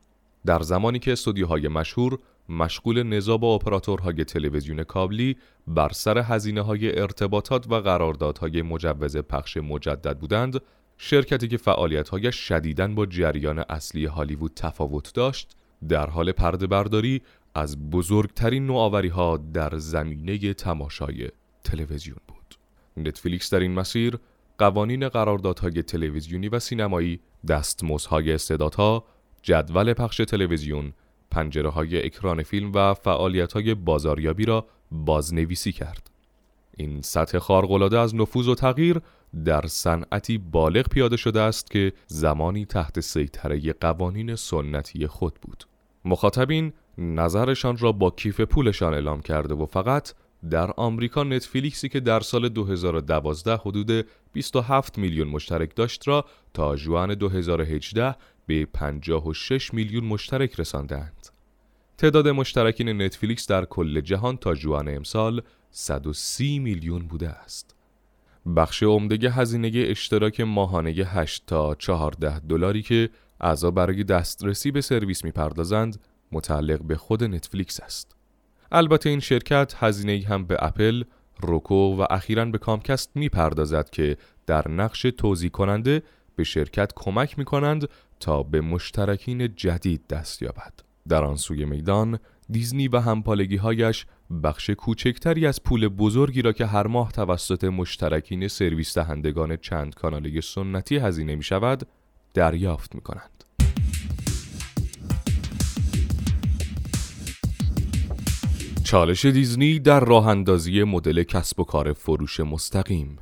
در 0.47 0.62
زمانی 0.62 0.99
که 0.99 1.12
استودیوهای 1.12 1.69
مشهور 1.69 2.19
مشغول 2.49 3.02
نزا 3.02 3.37
با 3.37 3.55
اپراتورهای 3.55 4.25
تلویزیون 4.25 4.85
کابلی 4.85 5.37
بر 5.67 5.88
سر 5.93 6.19
هزینه 6.19 6.61
های 6.61 7.00
ارتباطات 7.00 7.71
و 7.71 7.75
قراردادهای 7.75 8.62
مجوز 8.62 9.17
پخش 9.17 9.57
مجدد 9.57 10.19
بودند 10.19 10.61
شرکتی 10.97 11.49
که 11.49 11.57
فعالیت‌هایش 11.57 12.35
شدیداً 12.35 12.88
با 12.88 13.07
جریان 13.07 13.59
اصلی 13.59 14.07
هالیوود 14.07 14.52
تفاوت 14.57 15.14
داشت 15.14 15.57
در 15.88 16.11
حال 16.11 16.33
پرده 16.33 16.67
برداری 16.67 17.23
از 17.55 17.90
بزرگترین 17.90 18.67
نوآوری 18.67 19.09
ها 19.09 19.37
در 19.37 19.78
زمینه 19.78 20.55
تماشای 20.55 21.28
تلویزیون 21.64 22.19
بود. 22.28 22.55
نتفلیکس 22.97 23.50
در 23.50 23.61
این 23.61 23.75
مسیر 23.75 24.19
قوانین 24.59 25.09
قراردادهای 25.09 25.83
تلویزیونی 25.83 26.49
و 26.49 26.59
سینمایی، 26.59 27.21
دستمزدهای 27.49 28.33
استعدادها، 28.33 29.05
جدول 29.43 29.93
پخش 29.93 30.17
تلویزیون، 30.17 30.93
پنجره 31.30 31.68
های 31.68 32.06
اکران 32.06 32.42
فیلم 32.42 32.73
و 32.75 32.94
فعالیت 32.94 33.52
های 33.52 33.75
بازاریابی 33.75 34.44
را 34.44 34.66
بازنویسی 34.90 35.73
کرد. 35.73 36.11
این 36.76 37.02
سطح 37.02 37.38
خارق‌العاده 37.38 37.99
از 37.99 38.14
نفوذ 38.14 38.49
و 38.49 38.54
تغییر 38.54 39.00
در 39.44 39.66
صنعتی 39.66 40.38
بالغ 40.38 40.88
پیاده 40.88 41.16
شده 41.16 41.40
است 41.40 41.70
که 41.70 41.92
زمانی 42.06 42.66
تحت 42.66 43.00
سیطره 43.00 43.73
قوانین 43.73 44.37
سنتی 44.37 45.06
خود 45.06 45.35
بود. 45.42 45.64
مخاطبین 46.04 46.73
نظرشان 46.99 47.76
را 47.76 47.92
با 47.92 48.11
کیف 48.11 48.40
پولشان 48.40 48.94
اعلام 48.94 49.20
کرده 49.20 49.54
و 49.54 49.66
فقط 49.66 50.12
در 50.50 50.70
آمریکا 50.76 51.25
نتفلیکسی 51.25 51.88
که 51.88 52.00
در 52.00 52.20
سال 52.20 52.49
2012 52.49 53.56
حدود 53.56 54.06
27 54.32 54.99
میلیون 54.99 55.28
مشترک 55.28 55.76
داشت 55.76 56.08
را 56.08 56.25
تا 56.54 56.76
جوان 56.76 57.14
2018 57.14 58.14
به 58.49 58.64
56 58.64 59.75
میلیون 59.75 60.05
مشترک 60.05 60.61
رساندند. 60.61 61.28
تعداد 61.99 62.28
مشترکین 62.28 63.02
نتفلیکس 63.02 63.47
در 63.47 63.64
کل 63.64 64.00
جهان 64.00 64.37
تا 64.37 64.55
جوان 64.55 64.88
امسال 64.88 65.43
130 65.71 66.59
میلیون 66.59 67.07
بوده 67.09 67.28
است. 67.28 67.76
بخش 68.57 68.83
عمده 68.83 69.31
هزینه 69.31 69.71
اشتراک 69.75 70.40
ماهانه 70.40 70.90
8 70.90 71.47
تا 71.47 71.75
14 71.75 72.38
دلاری 72.38 72.83
که 72.83 73.11
اعضا 73.40 73.71
برای 73.71 74.05
دسترسی 74.05 74.71
به 74.71 74.81
سرویس 74.81 75.25
می‌پردازند 75.25 76.00
متعلق 76.33 76.83
به 76.83 76.97
خود 76.97 77.25
نتفلیکس 77.25 77.81
است. 77.81 78.17
البته 78.73 79.11
این 79.11 79.21
شرکت 79.21 79.75
هزینه 79.76 80.26
هم 80.28 80.45
به 80.45 80.57
اپل، 80.59 81.05
روکو 81.40 81.97
و 81.97 82.07
اخیرا 82.11 82.45
به 82.45 82.59
کامکست 82.59 83.11
می‌پردازد 83.14 83.90
که 83.90 84.17
در 84.47 84.69
نقش 84.69 85.02
توزیع 85.02 85.50
کننده 85.50 86.02
به 86.38 86.45
شرکت 86.45 86.92
کمک 86.97 87.38
می 87.38 87.45
کنند 87.45 87.88
تا 88.21 88.42
به 88.42 88.61
مشترکین 88.61 89.54
جدید 89.54 90.07
دست 90.07 90.42
یابد. 90.42 90.73
در 91.09 91.25
آن 91.25 91.37
سوی 91.37 91.64
میدان 91.64 92.18
دیزنی 92.50 92.88
و 92.88 92.99
همپالگی 92.99 93.57
هایش 93.57 94.07
بخش 94.42 94.71
کوچکتری 94.71 95.47
از 95.47 95.62
پول 95.62 95.88
بزرگی 95.88 96.42
را 96.42 96.52
که 96.52 96.66
هر 96.66 96.87
ماه 96.87 97.12
توسط 97.12 97.64
مشترکین 97.64 98.49
سرویس 98.49 98.99
دهندگان 98.99 99.57
چند 99.57 99.95
کاناله 99.95 100.40
سنتی 100.40 100.97
هزینه 100.97 101.35
می 101.35 101.42
شود 101.42 101.88
دریافت 102.35 102.95
می 102.95 103.00
کنند. 103.00 103.45
چالش 108.85 109.25
دیزنی 109.25 109.78
در 109.78 110.00
راه 110.00 110.28
اندازی 110.28 110.83
مدل 110.83 111.23
کسب 111.23 111.61
و 111.61 111.64
کار 111.64 111.92
فروش 111.92 112.40
مستقیم 112.40 113.18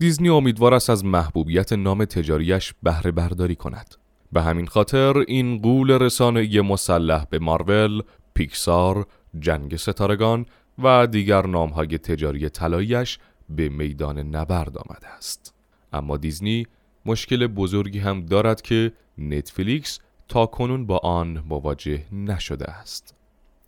دیزنی 0.00 0.28
امیدوار 0.28 0.74
است 0.74 0.90
از 0.90 1.04
محبوبیت 1.04 1.72
نام 1.72 2.04
تجاریش 2.04 2.74
بهره 2.82 3.10
برداری 3.10 3.54
کند. 3.54 3.94
به 4.32 4.42
همین 4.42 4.66
خاطر 4.66 5.18
این 5.18 5.58
قول 5.58 5.90
رسانه‌ای 5.90 6.60
مسلح 6.60 7.24
به 7.30 7.38
مارول، 7.38 8.02
پیکسار، 8.34 9.06
جنگ 9.40 9.76
ستارگان 9.76 10.46
و 10.78 11.06
دیگر 11.06 11.46
نامهای 11.46 11.98
تجاری 11.98 12.48
طلاییش 12.48 13.18
به 13.50 13.68
میدان 13.68 14.18
نبرد 14.18 14.78
آمده 14.78 15.08
است. 15.08 15.54
اما 15.92 16.16
دیزنی 16.16 16.66
مشکل 17.06 17.46
بزرگی 17.46 17.98
هم 17.98 18.26
دارد 18.26 18.62
که 18.62 18.92
نتفلیکس 19.18 19.98
تا 20.28 20.46
کنون 20.46 20.86
با 20.86 20.98
آن 20.98 21.44
مواجه 21.48 22.04
نشده 22.12 22.70
است. 22.70 23.14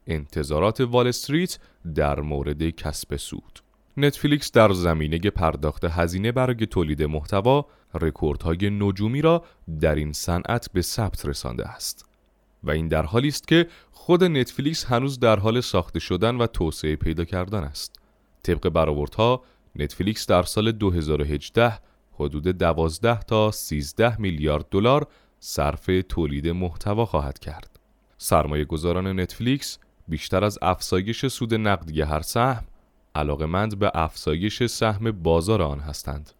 انتظارات 0.06 0.80
وال 0.80 1.06
استریت 1.06 1.58
در 1.94 2.20
مورد 2.20 2.70
کسب 2.70 3.16
سود. 3.16 3.60
نتفلیکس 3.96 4.52
در 4.52 4.72
زمینه 4.72 5.18
پرداخت 5.18 5.84
هزینه 5.84 6.32
برای 6.32 6.66
تولید 6.66 7.02
محتوا 7.02 7.66
رکوردهای 7.94 8.70
نجومی 8.70 9.22
را 9.22 9.44
در 9.80 9.94
این 9.94 10.12
صنعت 10.12 10.68
به 10.72 10.82
ثبت 10.82 11.26
رسانده 11.26 11.68
است. 11.68 12.04
و 12.64 12.70
این 12.70 12.88
در 12.88 13.02
حالی 13.02 13.28
است 13.28 13.48
که 13.48 13.66
خود 13.90 14.24
نتفلیکس 14.24 14.84
هنوز 14.84 15.20
در 15.20 15.38
حال 15.38 15.60
ساخته 15.60 15.98
شدن 15.98 16.36
و 16.36 16.46
توسعه 16.46 16.96
پیدا 16.96 17.24
کردن 17.24 17.64
است. 17.64 18.00
طبق 18.42 18.68
برآوردها 18.68 19.42
نتفلیکس 19.76 20.26
در 20.26 20.42
سال 20.42 20.72
2018 20.72 21.78
حدود 22.12 22.48
12 22.48 23.20
تا 23.20 23.50
13 23.50 24.20
میلیارد 24.20 24.66
دلار 24.70 25.06
صرف 25.40 25.90
تولید 26.08 26.48
محتوا 26.48 27.06
خواهد 27.06 27.38
کرد. 27.38 27.80
سرمایه 28.18 28.64
گذاران 28.64 29.20
نتفلیکس 29.20 29.78
بیشتر 30.08 30.44
از 30.44 30.58
افزایش 30.62 31.26
سود 31.26 31.54
نقدی 31.54 32.02
هر 32.02 32.20
سهم 32.20 32.64
علاقمند 33.14 33.78
به 33.78 33.90
افزایش 33.94 34.62
سهم 34.62 35.10
بازار 35.10 35.62
آن 35.62 35.80
هستند. 35.80 36.30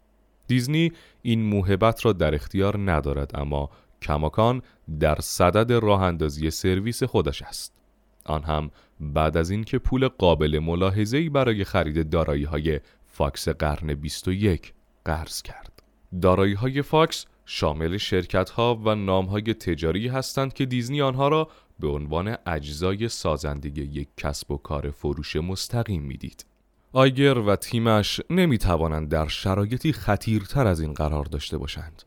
دیزنی 0.47 0.93
این 1.23 1.43
موهبت 1.43 2.05
را 2.05 2.13
در 2.13 2.35
اختیار 2.35 2.91
ندارد 2.91 3.31
اما 3.35 3.71
کماکان 4.03 4.63
در 5.01 5.19
صدد 5.21 5.73
راه 5.73 6.03
اندازی 6.03 6.51
سرویس 6.51 7.03
خودش 7.03 7.43
است. 7.43 7.81
آن 8.25 8.43
هم 8.43 8.71
بعد 9.01 9.37
از 9.37 9.51
اینکه 9.51 9.79
پول 9.79 10.09
قابل 10.09 10.59
ملاحظه‌ای 10.59 11.29
برای 11.29 11.65
خرید 11.65 12.11
دارایی 12.11 12.45
های 12.45 12.81
فاکس 13.07 13.49
قرن 13.49 13.95
21 13.95 14.73
قرض 15.05 15.43
کرد. 15.43 15.83
دارایی 16.23 16.55
های 16.55 16.83
فاکس 16.83 17.27
شامل 17.47 17.97
شرکت 17.97 18.51
ها 18.51 18.81
و 18.85 18.95
نام 18.95 19.27
های 19.27 19.55
تجاری 19.55 20.09
هستند 20.09 20.53
که 20.53 20.67
دیزنی 20.67 21.03
آنها 21.03 21.29
را 21.29 21.49
به 21.81 21.89
عنوان 21.89 22.37
اجزای 22.47 23.09
سازندگی 23.09 23.83
یک 23.83 24.09
کسب 24.17 24.51
و 24.51 24.57
کار 24.57 24.91
فروش 24.91 25.37
مستقیم 25.37 26.03
می‌دید. 26.03 26.50
آیگر 26.93 27.39
و 27.39 27.57
تیمش 27.57 28.21
نمی 28.31 28.59
توانند 28.59 29.09
در 29.09 29.29
شرایطی 29.29 29.93
خطیرتر 29.93 30.67
از 30.67 30.81
این 30.81 30.93
قرار 30.93 31.25
داشته 31.25 31.59
باشند. 31.59 32.03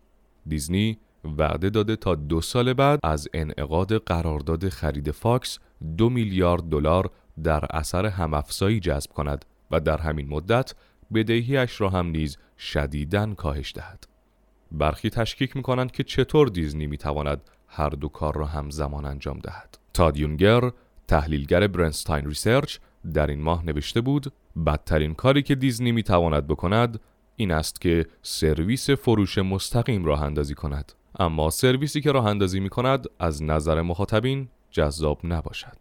دیزنی 0.48 0.98
وعده 1.38 1.70
داده 1.70 1.96
تا 1.96 2.16
دو 2.16 2.42
سال 2.42 2.74
بعد 2.74 3.00
از 3.04 3.28
انعقاد 3.34 3.98
قرارداد 3.98 4.70
خرید 4.70 5.12
فاکس 5.12 5.60
دو 5.98 6.10
میلیارد 6.10 6.64
دلار 6.64 7.10
در 7.44 7.66
اثر 7.70 8.06
همافزایی 8.06 8.80
جذب 8.80 9.12
کند 9.12 9.46
و 9.72 9.80
در 9.80 9.98
همین 9.98 10.28
مدت 10.28 10.74
بدهیش 11.14 11.82
را 11.82 11.90
هم 11.90 12.08
نیز 12.08 12.38
شدیداً 12.58 13.34
کاهش 13.34 13.74
دهد. 13.76 14.08
برخی 14.72 15.10
تشکیک 15.10 15.56
می 15.56 15.64
کنند 15.64 15.92
که 15.92 16.04
چطور 16.04 16.48
دیزنی 16.48 16.88
می 16.88 16.98
تواند 16.98 17.42
هر 17.68 17.90
دو 17.90 18.10
کار 18.10 18.36
را 18.36 18.46
همزمان 18.46 19.06
انجام 19.06 19.40
دهد. 19.40 19.78
تاد 19.94 20.16
یونگر 20.16 20.72
تحلیلگر 21.08 21.68
Bernstein 21.68 22.26
Research 22.26 22.78
در 23.14 23.28
این 23.28 23.42
ماه 23.42 23.66
نوشته 23.66 24.02
بود 24.02 24.34
بدترین 24.66 25.14
کاری 25.14 25.42
که 25.42 25.56
دیزنی 25.56 25.92
می 25.92 26.04
تواند 26.04 26.48
بکند 26.48 27.00
این 27.36 27.52
است 27.52 27.82
که 27.82 28.06
سرویس 28.22 28.90
فروش 28.90 29.38
مستقیم 29.38 30.06
راه 30.06 30.24
اندازی 30.24 30.54
کند 30.54 30.94
اما 31.20 31.50
سرویسی 31.50 32.02
که 32.02 32.12
راه 32.12 32.26
اندازی 32.26 32.60
می 32.60 32.70
کند 32.70 33.08
از 33.20 33.44
نظر 33.44 33.82
مخاطبین 33.82 34.50
جذاب 34.72 35.20
نباشد 35.24 35.78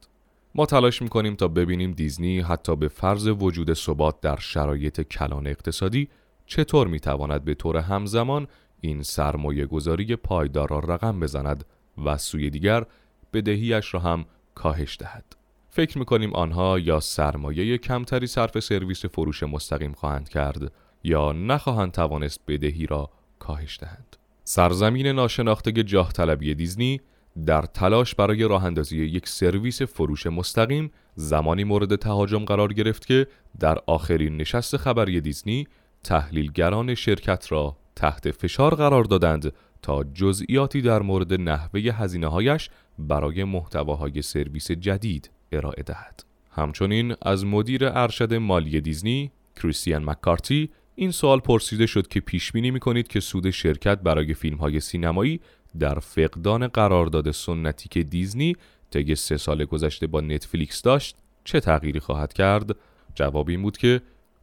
ما 0.54 0.66
تلاش 0.66 1.02
می 1.02 1.08
کنیم 1.08 1.34
تا 1.34 1.48
ببینیم 1.48 1.92
دیزنی 1.92 2.40
حتی 2.40 2.76
به 2.76 2.88
فرض 2.88 3.26
وجود 3.26 3.72
ثبات 3.72 4.20
در 4.20 4.36
شرایط 4.36 5.00
کلان 5.00 5.46
اقتصادی 5.46 6.08
چطور 6.46 6.86
می 6.86 7.00
تواند 7.00 7.44
به 7.44 7.54
طور 7.54 7.76
همزمان 7.76 8.46
این 8.80 9.02
سرمایه 9.02 9.66
گذاری 9.66 10.16
پایدار 10.16 10.68
را 10.68 10.78
رقم 10.78 11.20
بزند 11.20 11.64
و 12.04 12.16
سوی 12.16 12.50
دیگر 12.50 12.86
بدهیش 13.32 13.94
را 13.94 14.00
هم 14.00 14.24
کاهش 14.54 14.96
دهد. 15.00 15.41
فکر 15.74 15.98
می‌کنیم 15.98 16.34
آنها 16.34 16.78
یا 16.78 17.00
سرمایه 17.00 17.78
کمتری 17.78 18.26
صرف 18.26 18.60
سرویس 18.60 19.04
فروش 19.04 19.42
مستقیم 19.42 19.92
خواهند 19.92 20.28
کرد 20.28 20.72
یا 21.04 21.32
نخواهند 21.32 21.92
توانست 21.92 22.40
بدهی 22.48 22.86
را 22.86 23.10
کاهش 23.38 23.78
دهند. 23.80 24.16
سرزمین 24.44 25.06
ناشناخته 25.06 25.72
جاه 25.72 26.12
طلبی 26.12 26.54
دیزنی 26.54 27.00
در 27.46 27.62
تلاش 27.62 28.14
برای 28.14 28.42
راه 28.42 28.64
اندازی 28.64 29.04
یک 29.04 29.28
سرویس 29.28 29.82
فروش 29.82 30.26
مستقیم 30.26 30.90
زمانی 31.14 31.64
مورد 31.64 31.96
تهاجم 31.96 32.44
قرار 32.44 32.72
گرفت 32.72 33.06
که 33.06 33.26
در 33.60 33.78
آخرین 33.86 34.36
نشست 34.36 34.76
خبری 34.76 35.20
دیزنی 35.20 35.66
تحلیلگران 36.04 36.94
شرکت 36.94 37.52
را 37.52 37.76
تحت 37.96 38.30
فشار 38.30 38.74
قرار 38.74 39.04
دادند 39.04 39.52
تا 39.82 40.04
جزئیاتی 40.04 40.82
در 40.82 41.02
مورد 41.02 41.32
نحوه 41.34 41.80
هزینه 41.80 42.26
هایش 42.26 42.70
برای 42.98 43.44
محتواهای 43.44 44.22
سرویس 44.22 44.70
جدید 44.70 45.30
ارائه 45.52 45.82
دهد. 45.82 46.24
همچنین 46.50 47.14
از 47.22 47.44
مدیر 47.44 47.84
ارشد 47.84 48.34
مالی 48.34 48.80
دیزنی 48.80 49.30
کریستیان 49.56 50.04
مکارتی 50.04 50.70
این 50.94 51.10
سوال 51.10 51.40
پرسیده 51.40 51.86
شد 51.86 52.08
که 52.08 52.20
پیش 52.20 52.52
بینی 52.52 52.78
کنید 52.78 53.08
که 53.08 53.20
سود 53.20 53.50
شرکت 53.50 53.98
برای 53.98 54.34
فیلم 54.34 54.56
های 54.56 54.80
سینمایی 54.80 55.40
در 55.78 55.98
فقدان 55.98 56.66
قرارداد 56.66 57.30
سنتی 57.30 57.88
که 57.88 58.02
دیزنی 58.02 58.56
طی 58.90 59.14
سه 59.14 59.36
سال 59.36 59.64
گذشته 59.64 60.06
با 60.06 60.20
نتفلیکس 60.20 60.82
داشت 60.82 61.16
چه 61.44 61.60
تغییری 61.60 62.00
خواهد 62.00 62.32
کرد؟ 62.32 62.76
جواب 63.14 63.48
این 63.48 63.62
بود 63.62 63.76
که 63.76 64.00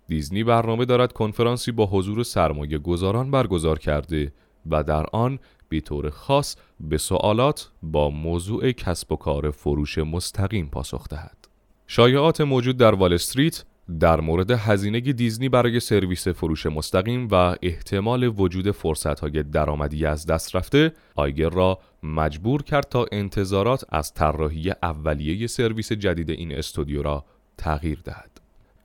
دیزنی 0.07 0.43
برنامه 0.43 0.85
دارد 0.85 1.13
کنفرانسی 1.13 1.71
با 1.71 1.85
حضور 1.85 2.23
سرمایه 2.23 2.77
گذاران 2.77 3.31
برگزار 3.31 3.79
کرده 3.79 4.31
و 4.69 4.83
در 4.83 5.05
آن 5.11 5.39
به 5.69 5.81
طور 5.81 6.09
خاص 6.09 6.55
به 6.79 6.97
سوالات 6.97 7.69
با 7.83 8.09
موضوع 8.09 8.71
کسب 8.71 9.11
و 9.11 9.15
کار 9.15 9.51
فروش 9.51 9.97
مستقیم 9.97 10.67
پاسخ 10.67 11.07
دهد. 11.07 11.47
شایعات 11.87 12.41
موجود 12.41 12.77
در 12.77 12.95
وال 12.95 13.13
استریت 13.13 13.63
در 13.99 14.19
مورد 14.21 14.51
هزینه 14.51 14.99
دیزنی 14.99 15.49
برای 15.49 15.79
سرویس 15.79 16.27
فروش 16.27 16.65
مستقیم 16.65 17.27
و 17.31 17.55
احتمال 17.61 18.33
وجود 18.39 18.71
فرصتهای 18.71 19.43
درآمدی 19.43 20.05
از 20.05 20.25
دست 20.25 20.55
رفته 20.55 20.93
آیگر 21.15 21.49
را 21.49 21.79
مجبور 22.03 22.63
کرد 22.63 22.89
تا 22.89 23.05
انتظارات 23.11 23.85
از 23.89 24.13
طراحی 24.13 24.71
اولیه 24.83 25.47
سرویس 25.47 25.91
جدید 25.91 26.29
این 26.29 26.51
استودیو 26.51 27.01
را 27.01 27.25
تغییر 27.57 28.01
دهد. 28.03 28.41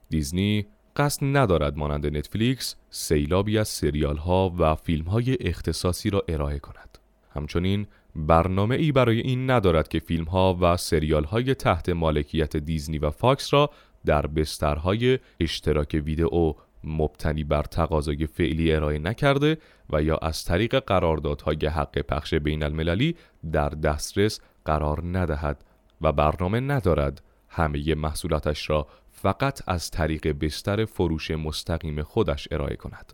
دیزنی 0.08 0.66
قصد 0.96 1.24
ندارد 1.24 1.76
مانند 1.76 2.16
نتفلیکس 2.16 2.76
سیلابی 2.90 3.58
از 3.58 3.68
سریال 3.68 4.16
ها 4.16 4.54
و 4.58 4.74
فیلم 4.74 5.04
های 5.04 5.36
اختصاصی 5.40 6.10
را 6.10 6.24
ارائه 6.28 6.58
کند. 6.58 6.98
همچنین 7.30 7.86
برنامه 8.16 8.74
ای 8.74 8.92
برای 8.92 9.20
این 9.20 9.50
ندارد 9.50 9.88
که 9.88 9.98
فیلم 9.98 10.24
ها 10.24 10.58
و 10.60 10.76
سریال 10.76 11.24
های 11.24 11.54
تحت 11.54 11.88
مالکیت 11.88 12.56
دیزنی 12.56 12.98
و 12.98 13.10
فاکس 13.10 13.54
را 13.54 13.70
در 14.06 14.26
بسترهای 14.26 15.18
اشتراک 15.40 16.02
ویدئو 16.04 16.52
مبتنی 16.84 17.44
بر 17.44 17.62
تقاضای 17.62 18.26
فعلی 18.26 18.72
ارائه 18.72 18.98
نکرده 18.98 19.58
و 19.90 20.02
یا 20.02 20.16
از 20.16 20.44
طریق 20.44 20.78
قراردادهای 20.78 21.66
حق 21.66 21.98
پخش 21.98 22.34
بین 22.34 22.62
المللی 22.62 23.16
در 23.52 23.68
دسترس 23.68 24.40
قرار 24.64 25.18
ندهد 25.18 25.64
و 26.00 26.12
برنامه 26.12 26.60
ندارد 26.60 27.22
همه 27.48 27.94
محصولاتش 27.94 28.70
را 28.70 28.86
فقط 29.24 29.60
از 29.66 29.90
طریق 29.90 30.32
بستر 30.32 30.84
فروش 30.84 31.30
مستقیم 31.30 32.02
خودش 32.02 32.48
ارائه 32.50 32.76
کند 32.76 33.12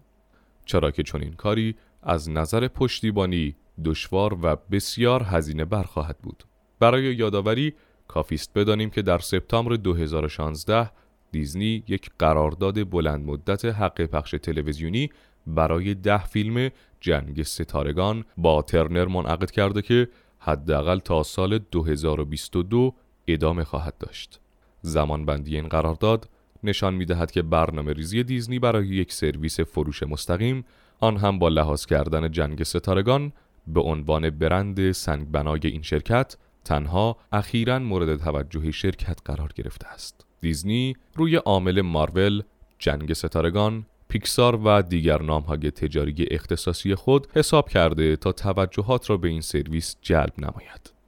چرا 0.65 0.91
که 0.91 1.03
چنین 1.03 1.33
کاری 1.33 1.75
از 2.03 2.31
نظر 2.31 2.69
پشتیبانی 2.69 3.57
دشوار 3.85 4.39
و 4.43 4.57
بسیار 4.71 5.23
هزینه 5.23 5.65
برخواهد 5.65 6.19
بود 6.19 6.45
برای 6.81 7.15
یادآوری 7.15 7.75
کافیست 8.09 8.51
بدانیم 8.55 8.91
که 8.91 9.03
در 9.03 9.19
سپتامبر 9.19 9.77
2016 9.77 10.91
دیزنی 11.33 11.85
یک 11.89 12.11
قرارداد 12.19 12.91
بلند 12.91 13.27
مدت 13.27 13.65
حق 13.65 14.01
پخش 14.01 14.31
تلویزیونی 14.31 15.11
برای 15.47 15.95
ده 15.95 16.25
فیلم 16.25 16.71
جنگ 17.01 17.43
ستارگان 17.43 18.25
با 18.37 18.63
ترنر 18.63 19.07
منعقد 19.07 19.51
کرده 19.51 19.83
که 19.83 20.09
حداقل 20.39 20.99
تا 20.99 21.23
سال 21.23 21.59
2022 21.59 22.95
ادامه 23.29 23.65
خواهد 23.65 23.99
داشت. 23.99 24.41
زمانبندی 24.83 25.57
این 25.57 25.69
قرارداد 25.69 26.29
نشان 26.63 26.95
می 26.95 27.05
دهد 27.05 27.31
که 27.31 27.43
برنامه 27.43 27.93
ریزی 27.93 28.25
دیزنی 28.25 28.59
برای 28.59 28.87
یک 28.87 29.13
سرویس 29.13 29.61
فروش 29.61 30.03
مستقیم 30.03 30.65
آن 31.01 31.17
هم 31.17 31.39
با 31.39 31.49
لحاظ 31.49 31.87
کردن 31.87 32.31
جنگ 32.31 32.63
ستارگان 32.63 33.33
به 33.67 33.81
عنوان 33.81 34.31
برند 34.31 34.93
سنگبنای 34.93 35.61
این 35.63 35.83
شرکت 35.83 36.37
تنها 36.65 37.17
اخیرا 37.33 37.79
مورد 37.79 38.17
توجه 38.17 38.71
شرکت 38.71 39.19
قرار 39.25 39.53
گرفته 39.55 39.89
است. 39.89 40.27
دیزنی 40.41 40.97
روی 41.15 41.37
عامل 41.37 41.81
مارول، 41.81 42.43
جنگ 42.79 43.13
ستارگان، 43.13 43.87
پیکسار 44.09 44.57
و 44.65 44.83
دیگر 44.83 45.23
نامهای 45.23 45.71
تجاری 45.71 46.27
اختصاصی 46.31 46.95
خود 46.95 47.27
حساب 47.35 47.69
کرده 47.69 48.17
تا 48.17 48.33
توجهات 48.33 49.11
را 49.11 49.17
به 49.17 49.29
این 49.29 49.41
سرویس 49.41 49.97
جلب 50.03 50.33
نماید. 50.39 51.00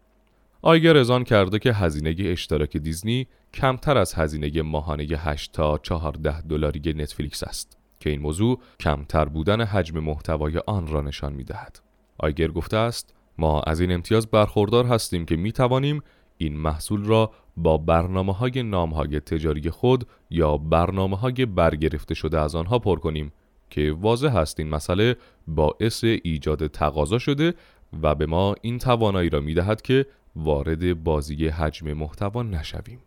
آیگر 0.65 0.97
ازان 0.97 1.25
کرده 1.25 1.59
که 1.59 1.73
هزینه 1.73 2.15
اشتراک 2.19 2.77
دیزنی 2.77 3.27
کمتر 3.55 3.99
از 3.99 4.15
هزینه 4.15 4.63
ماهانه 4.63 5.05
8 5.05 5.53
تا 5.53 5.79
14 5.79 6.41
دلاری 6.41 6.81
نتفلیکس 6.97 7.43
است 7.43 7.79
که 8.01 8.11
این 8.11 8.21
موضوع 8.21 8.61
کمتر 8.81 9.25
بودن 9.25 9.61
حجم 9.61 9.99
محتوای 9.99 10.59
آن 10.67 10.87
را 10.87 11.01
نشان 11.01 11.33
می 11.33 11.45
دهد. 11.45 11.81
آیگر 12.19 12.49
گفته 12.49 12.77
است 12.77 13.15
ما 13.39 13.61
از 13.61 13.81
این 13.81 13.93
امتیاز 13.93 14.27
برخوردار 14.27 14.87
هستیم 14.87 15.25
که 15.25 15.37
می 15.37 15.53
توانیم 15.53 16.03
این 16.39 16.57
محصول 16.57 17.05
را 17.05 17.31
با 17.57 17.79
برنامه 17.79 18.33
های 18.33 18.63
نام 18.63 18.91
های 18.91 19.21
تجاری 19.21 19.71
خود 19.71 20.07
یا 20.31 20.57
برنامه 20.57 21.17
های 21.17 21.47
برگرفته 21.47 22.15
شده 22.15 22.41
از 22.41 22.55
آنها 22.55 22.79
پر 22.79 22.99
کنیم 22.99 23.33
که 23.71 23.97
واضح 24.01 24.37
است 24.37 24.61
این 24.61 24.69
مسئله 24.69 25.17
باعث 25.47 26.05
ایجاد 26.05 26.67
تقاضا 26.67 27.19
شده 27.19 27.55
و 28.03 28.15
به 28.15 28.27
ما 28.27 28.55
این 28.63 28.79
توانایی 28.79 29.31
را 29.31 29.41
می 29.41 29.55
دهد 29.55 29.83
که 29.83 30.07
وارد 30.37 31.05
بازی 31.05 31.49
حجم 31.49 31.93
محتوا 31.93 32.43
نشویم 32.43 33.01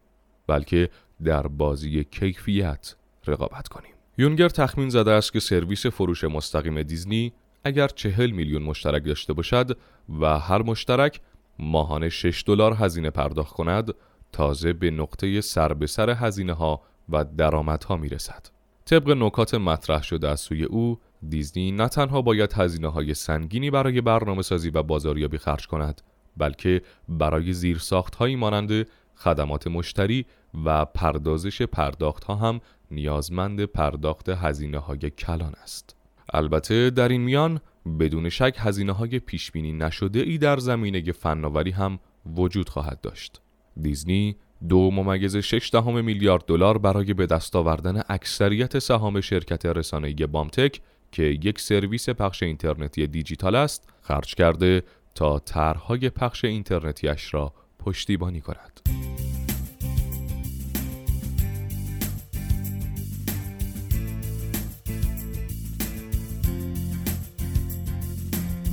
بلکه 0.48 0.90
در 1.24 1.48
بازی 1.48 2.04
کیفیت 2.04 2.96
رقابت 3.28 3.68
کنیم 3.68 3.92
یونگر 4.18 4.50
تخمین 4.50 4.90
زده 4.90 5.12
است 5.12 5.34
که 5.34 5.40
سرویس 5.40 5.86
فروش 5.86 6.24
مستقیم 6.24 6.84
دیزنی 6.84 7.34
اگر 7.64 7.88
چهل 7.88 8.32
میلیون 8.32 8.64
مشترک 8.64 9.06
داشته 9.06 9.34
باشد 9.34 9.78
و 10.20 10.40
هر 10.40 10.62
مشترک 10.62 11.22
ماهانه 11.60 12.10
6 12.10 12.44
دلار 12.48 12.74
هزینه 12.74 13.10
پرداخت 13.10 13.54
کند 13.54 13.94
تازه 14.32 14.74
به 14.74 14.92
نقطه 14.92 15.42
سر 15.42 15.74
به 15.74 15.88
سر 15.88 16.10
هزینه 16.10 16.54
ها 16.54 16.82
و 17.10 17.24
درآمدها 17.24 17.98
می 17.98 18.10
رسد. 18.10 18.48
طبق 18.86 19.10
نکات 19.10 19.54
مطرح 19.54 20.04
شده 20.04 20.30
از 20.30 20.40
سوی 20.40 20.64
او 20.64 21.00
دیزنی 21.30 21.72
نه 21.72 21.88
تنها 21.88 22.22
باید 22.22 22.54
هزینه 22.54 22.88
های 22.88 23.14
سنگینی 23.14 23.72
برای 23.72 24.02
برنامه 24.02 24.42
سازی 24.42 24.70
و 24.70 24.84
بازاریابی 24.84 25.38
خرج 25.38 25.68
کند 25.68 26.02
بلکه 26.38 26.82
برای 27.10 27.54
زیرساخت 27.54 28.16
هایی 28.16 28.36
مانند 28.36 28.88
خدمات 29.16 29.68
مشتری 29.68 30.26
و 30.66 30.86
پردازش 30.86 31.62
پرداخت 31.62 32.24
ها 32.24 32.36
هم 32.36 32.62
نیازمند 32.92 33.66
پرداخت 33.66 34.30
هزینه 34.30 34.80
های 34.80 35.10
کلان 35.10 35.54
است. 35.64 35.96
البته 36.34 36.90
در 36.90 37.08
این 37.08 37.22
میان 37.22 37.60
بدون 38.00 38.30
شک 38.30 38.56
هزینه 38.58 38.92
های 38.92 39.20
پیش 39.20 39.52
بینی 39.52 39.74
نشده 39.74 40.20
ای 40.20 40.38
در 40.38 40.58
زمینه 40.58 41.12
فناوری 41.12 41.72
هم 41.72 42.00
وجود 42.36 42.70
خواهد 42.70 43.02
داشت. 43.02 43.42
دیزنی 43.82 44.36
دو 44.70 44.92
ممیز 44.92 45.38
شش 45.38 45.74
میلیارد 45.74 46.46
دلار 46.46 46.78
برای 46.78 47.14
به 47.14 47.26
دست 47.26 47.56
آوردن 47.56 48.02
اکثریت 48.10 48.80
سهام 48.80 49.22
شرکت 49.22 49.66
رسانه‌ای 49.66 50.14
بامتک 50.14 50.82
که 51.12 51.24
یک 51.24 51.60
سرویس 51.60 52.10
پخش 52.10 52.44
اینترنتی 52.44 53.08
دیجیتال 53.08 53.56
است 53.56 53.90
خرج 54.02 54.36
کرده 54.36 54.84
تا 55.16 55.40
طرحهای 55.40 56.10
پخش 56.10 56.46
اینترنتیش 56.46 57.34
را 57.34 57.54
پشتیبانی 57.80 58.42
کند. 58.42 58.80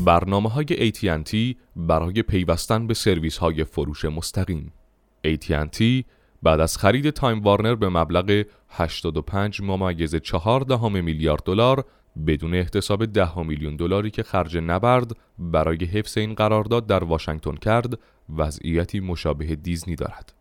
برنامه 0.05 0.49
های 0.49 0.93
AT&T 0.93 1.57
برای 1.77 2.23
پیوستن 2.23 2.87
به 2.87 2.95
سرویس 2.95 3.39
های 3.39 3.65
فروش 3.65 4.05
مستقیم 4.05 4.73
AT&T 5.27 6.05
بعد 6.43 6.61
از 6.61 6.77
خرید 6.77 7.11
تایم 7.11 7.41
وارنر 7.41 7.75
به 7.75 7.89
مبلغ 7.89 8.45
85 8.69 9.61
ممیز 9.63 10.17
4 10.17 10.61
دهم 10.61 11.05
میلیارد 11.05 11.43
دلار 11.45 11.85
بدون 12.27 12.55
احتساب 12.55 13.05
10 13.05 13.39
میلیون 13.39 13.77
دلاری 13.77 14.11
که 14.11 14.23
خرج 14.23 14.57
نبرد 14.57 15.13
برای 15.39 15.85
حفظ 15.85 16.19
این 16.19 16.35
قرارداد 16.35 16.87
در 16.87 17.05
واشنگتن 17.05 17.55
کرد 17.55 17.99
وضعیتی 18.37 19.01
مشابه 19.01 19.57
دیزنی 19.57 19.97
دارد. 19.97 20.33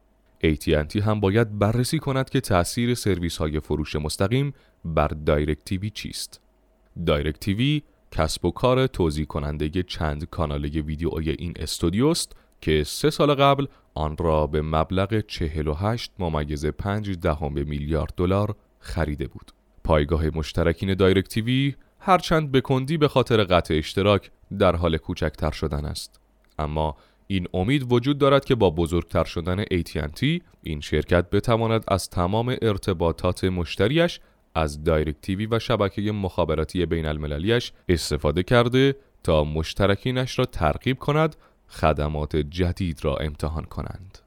AT&T 0.44 0.96
هم 0.96 1.20
باید 1.20 1.60
بررسی 1.60 2.00
کند 2.00 2.30
که 2.30 2.42
تأثیر 2.42 2.94
سرویس 2.94 3.38
های 3.38 3.60
فروش 3.60 3.96
مستقیم 3.96 4.54
بر 4.86 5.08
DirecTV 5.08 5.90
چیست. 5.90 6.42
DirecTV 7.06 7.82
کسب 8.12 8.46
و 8.46 8.52
کار 8.52 8.88
توزیع 8.88 9.26
کننده 9.26 9.84
چند 9.84 10.26
کانال 10.26 10.66
ویدیوی 10.66 11.30
این 11.30 11.54
استودیوست 11.56 12.36
که 12.62 12.84
سه 12.84 13.10
سال 13.10 13.34
قبل 13.34 13.66
آن 13.94 14.18
را 14.18 14.48
به 14.48 14.62
مبلغ 14.62 15.20
48 15.20 16.12
ممیز 16.20 16.66
5 16.66 17.12
دهم 17.12 17.54
میلیارد 17.54 18.14
دلار 18.18 18.56
خریده 18.80 19.28
بود. 19.28 19.52
پایگاه 19.84 20.26
مشترکین 20.36 20.94
دایرکت 20.94 21.30
تیوی 21.30 21.76
هرچند 22.00 22.52
به 22.52 22.62
کندی 22.62 22.98
به 22.98 23.08
خاطر 23.08 23.44
قطع 23.44 23.74
اشتراک 23.74 24.32
در 24.60 24.76
حال 24.76 24.98
کوچکتر 24.98 25.52
شدن 25.52 25.86
است. 25.86 26.20
اما 26.60 26.96
این 27.28 27.48
امید 27.54 27.92
وجود 27.92 28.18
دارد 28.18 28.46
که 28.46 28.56
با 28.56 28.70
بزرگتر 28.70 29.24
شدن 29.24 29.64
AT&T 29.64 30.42
این 30.64 30.82
شرکت 30.82 31.30
بتواند 31.30 31.84
از 31.88 32.10
تمام 32.10 32.56
ارتباطات 32.62 33.44
مشتریش 33.44 34.20
از 34.56 34.84
دایرکت 34.84 35.22
تیوی 35.22 35.46
و 35.46 35.60
شبکه 35.60 36.12
مخابراتی 36.12 36.86
بین 36.86 37.06
المللیش 37.06 37.72
استفاده 37.90 38.44
کرده 38.44 38.96
تا 39.24 39.44
مشترکینش 39.44 40.40
را 40.40 40.46
ترغیب 40.46 41.00
کند 41.00 41.36
خدمات 41.68 42.36
جدید 42.36 43.06
را 43.06 43.18
امتحان 43.18 43.64
کنند. 43.64 44.18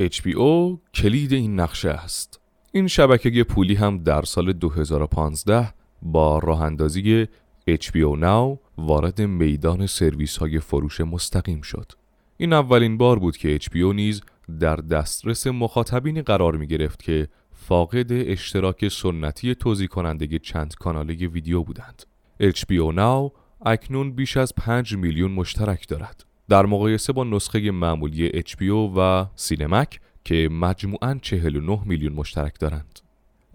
HBO 0.00 0.78
کلید 0.94 1.32
این 1.32 1.60
نقشه 1.60 1.90
است. 1.90 2.40
این 2.76 2.86
شبکه 2.86 3.44
پولی 3.44 3.74
هم 3.74 3.98
در 3.98 4.22
سال 4.22 4.52
2015 4.52 5.74
با 6.02 6.38
راه 6.38 6.62
اندازی 6.62 7.28
HBO 7.70 8.20
Now 8.20 8.58
وارد 8.78 9.20
میدان 9.20 9.86
سرویس 9.86 10.36
های 10.36 10.60
فروش 10.60 11.00
مستقیم 11.00 11.60
شد. 11.60 11.92
این 12.36 12.52
اولین 12.52 12.98
بار 12.98 13.18
بود 13.18 13.36
که 13.36 13.58
HBO 13.58 13.94
نیز 13.94 14.22
در 14.60 14.76
دسترس 14.76 15.46
مخاطبینی 15.46 16.22
قرار 16.22 16.56
می 16.56 16.66
گرفت 16.66 17.02
که 17.02 17.28
فاقد 17.52 18.06
اشتراک 18.10 18.88
سنتی 18.88 19.54
توضیح 19.54 19.86
کننده 19.86 20.38
چند 20.38 20.74
کاناله 20.74 21.14
ویدیو 21.14 21.62
بودند. 21.62 22.02
HBO 22.42 22.96
Now 22.96 23.32
اکنون 23.66 24.12
بیش 24.12 24.36
از 24.36 24.54
5 24.54 24.96
میلیون 24.96 25.30
مشترک 25.30 25.88
دارد. 25.88 26.24
در 26.48 26.66
مقایسه 26.66 27.12
با 27.12 27.24
نسخه 27.24 27.70
معمولی 27.70 28.42
HBO 28.42 28.96
و 28.96 29.26
سینمک 29.36 30.00
که 30.24 30.48
مجموعاً 30.52 31.18
49 31.22 31.80
میلیون 31.84 32.12
مشترک 32.12 32.58
دارند. 32.60 33.00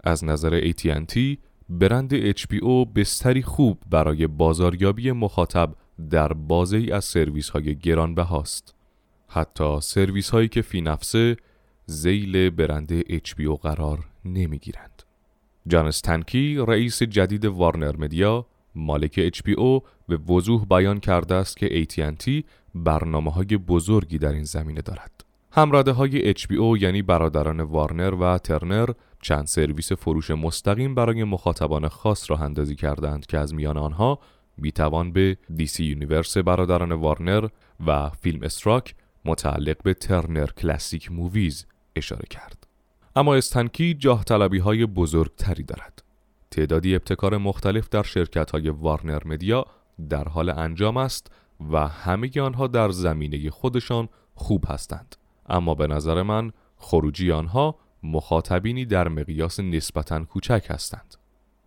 از 0.04 0.24
نظر 0.24 0.72
AT&T 0.72 1.36
برند 1.68 2.32
HBO 2.32 2.88
بستری 2.94 3.42
خوب 3.42 3.78
برای 3.90 4.26
بازاریابی 4.26 5.12
مخاطب 5.12 5.74
در 6.10 6.32
بازه 6.32 6.76
ای 6.76 6.92
از 6.92 7.04
سرویس 7.04 7.50
های 7.50 7.76
گرانبهاست. 7.76 8.74
حتی 9.28 9.80
سرویس 9.80 10.30
هایی 10.30 10.48
که 10.48 10.62
فی 10.62 10.80
نفسه 10.80 11.36
زیل 11.86 12.50
برند 12.50 13.00
HBO 13.00 13.60
قرار 13.62 14.04
نمی 14.24 14.58
گیرند. 14.58 15.02
جان 15.66 15.86
استنکی 15.86 16.64
رئیس 16.68 17.02
جدید 17.02 17.44
وارنر 17.44 17.96
مدیا 17.96 18.46
مالک 18.74 19.30
HBO 19.30 19.82
به 20.08 20.16
وضوح 20.16 20.64
بیان 20.64 21.00
کرده 21.00 21.34
است 21.34 21.56
که 21.56 21.84
AT&T 21.84 22.44
برنامه 22.74 23.30
های 23.30 23.44
بزرگی 23.44 24.18
در 24.18 24.32
این 24.32 24.44
زمینه 24.44 24.80
دارد. 24.80 25.29
همراده 25.52 25.92
های 25.92 26.34
HBO 26.34 26.82
یعنی 26.82 27.02
برادران 27.02 27.60
وارنر 27.60 28.14
و 28.14 28.38
ترنر 28.38 28.90
چند 29.22 29.46
سرویس 29.46 29.92
فروش 29.92 30.30
مستقیم 30.30 30.94
برای 30.94 31.24
مخاطبان 31.24 31.88
خاص 31.88 32.30
راه 32.30 32.36
اندازی 32.36 32.76
کردند 32.76 33.26
که 33.26 33.38
از 33.38 33.54
میان 33.54 33.76
آنها 33.76 34.18
می‌توان 34.56 35.12
به 35.12 35.36
DC 35.54 35.84
Universe 35.84 36.38
برادران 36.38 36.92
وارنر 36.92 37.48
و 37.86 38.10
FilmStruck 38.10 38.94
متعلق 39.24 39.82
به 39.82 39.94
Turner 39.94 40.46
Classic 40.46 41.12
Movies 41.12 41.66
اشاره 41.96 42.24
کرد. 42.30 42.66
اما 43.16 43.34
استنکی 43.34 43.94
جاه 43.94 44.24
طلبی 44.24 44.58
های 44.58 44.86
بزرگتری 44.86 45.62
دارد. 45.62 46.02
تعدادی 46.50 46.94
ابتکار 46.94 47.36
مختلف 47.36 47.88
در 47.88 48.02
شرکت 48.02 48.50
های 48.50 48.68
وارنر 48.68 49.22
مدیا 49.24 49.66
در 50.08 50.28
حال 50.28 50.50
انجام 50.50 50.96
است 50.96 51.30
و 51.72 51.88
همه 51.88 52.40
آنها 52.40 52.66
در 52.66 52.90
زمینه 52.90 53.50
خودشان 53.50 54.08
خوب 54.34 54.64
هستند. 54.68 55.16
اما 55.50 55.74
به 55.74 55.86
نظر 55.86 56.22
من 56.22 56.52
خروجی 56.76 57.32
آنها 57.32 57.76
مخاطبینی 58.02 58.84
در 58.84 59.08
مقیاس 59.08 59.60
نسبتا 59.60 60.24
کوچک 60.24 60.66
هستند. 60.68 61.14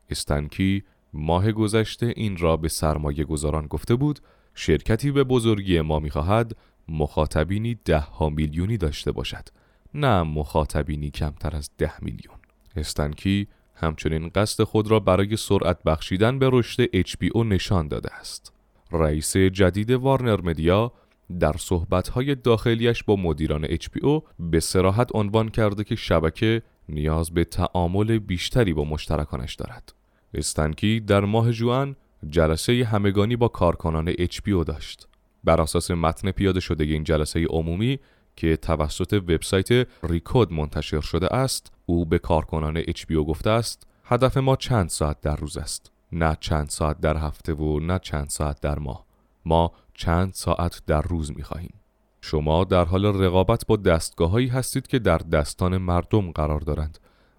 استنکی 0.10 0.84
ماه 1.14 1.52
گذشته 1.52 2.14
این 2.16 2.38
را 2.38 2.58
به 2.58 2.70
سرمایه 2.70 3.24
گذاران 3.24 3.68
گفته 3.68 3.96
بود 3.96 4.20
شرکتی 4.56 5.12
به 5.12 5.24
بزرگی 5.24 5.82
ما 5.82 6.00
می‌خواهد 6.00 6.56
مخاطبینی 6.88 7.80
ده 7.86 8.00
ها 8.00 8.30
میلیونی 8.30 8.78
داشته 8.78 9.12
باشد 9.12 9.50
نه 9.94 10.24
مخاطبینی 10.24 11.10
کمتر 11.10 11.56
از 11.56 11.70
ده 11.78 11.94
میلیون 12.02 12.36
استنکی 12.76 13.48
همچنین 13.76 14.30
قصد 14.36 14.64
خود 14.64 14.92
را 14.92 15.00
برای 15.00 15.38
سرعت 15.38 15.84
بخشیدن 15.84 16.40
به 16.40 16.50
رشد 16.54 16.86
HBO 16.86 17.38
نشان 17.38 17.88
داده 17.88 18.14
است 18.14 18.54
رئیس 18.92 19.38
جدید 19.38 19.92
وارنر 19.92 20.42
مدیا 20.42 20.92
در 21.40 21.56
صحبتهای 21.58 22.36
داخلیش 22.36 23.04
با 23.04 23.16
مدیران 23.16 23.66
HBO 23.66 24.22
به 24.40 24.60
سراحت 24.60 25.10
عنوان 25.16 25.50
کرده 25.50 25.84
که 25.84 25.96
شبکه 25.96 26.62
نیاز 26.90 27.32
به 27.32 27.44
تعامل 27.44 28.18
بیشتری 28.20 28.74
با 28.74 28.84
مشترکانش 28.84 29.56
دارد. 29.56 29.94
استنکی 30.34 31.00
در 31.00 31.20
ماه 31.20 31.52
جوان 31.52 31.96
جلسه 32.30 32.86
همگانی 32.86 33.36
با 33.36 33.48
کارکنان 33.48 34.14
HBO 34.14 34.66
داشت. 34.66 35.08
بر 35.44 35.62
اساس 35.62 35.92
متن 35.92 36.32
پیاده 36.32 36.60
شده 36.60 36.84
این 36.84 37.04
جلسه 37.04 37.46
عمومی 37.46 38.00
که 38.36 38.58
توسط 38.58 39.14
وبسایت 39.14 39.88
ریکود 40.04 40.54
منتشر 40.54 41.02
شده 41.02 41.36
است، 41.36 41.72
او 41.86 42.06
به 42.06 42.20
کارکنان 42.20 42.84
HBO 42.84 43.16
گفته 43.28 43.50
است: 43.50 43.88
هدف 44.04 44.38
ما 44.38 44.56
چند 44.56 44.90
ساعت 44.90 45.22
در 45.22 45.36
روز 45.36 45.58
است. 45.58 45.92
نه 46.12 46.38
چند 46.40 46.70
ساعت 46.70 47.02
در 47.02 47.18
هفته 47.18 47.54
و 47.54 47.80
نه 47.80 48.00
چند 48.00 48.30
ساعت 48.30 48.62
در 48.62 48.80
ماه. 48.80 49.06
ما 49.46 49.72
چند 49.94 50.34
ساعت 50.34 50.82
در 50.88 51.02
روز 51.02 51.32
می 51.38 51.44
خواهیم. 51.44 51.74
شما 52.22 52.64
در 52.64 52.86
حال 52.86 53.06
رقابت 53.06 53.66
با 53.68 53.76
دستگاه 53.76 54.42
هستید 54.42 54.88
که 54.88 55.00
در 55.00 55.18
دستان 55.18 55.78
مردم 55.78 56.32
قرار 56.32 56.60
دارند 56.60 56.98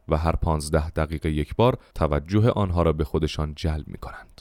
و 0.09 0.17
هر 0.17 0.37
پانزده 0.37 0.91
دقیقه 0.91 1.31
یک 1.31 1.57
بار 1.57 1.79
توجه 1.95 2.51
آنها 2.51 2.83
را 2.83 2.93
به 2.93 3.05
خودشان 3.05 3.53
جلب 3.57 3.89
می 3.89 3.99
کنند. 3.99 4.41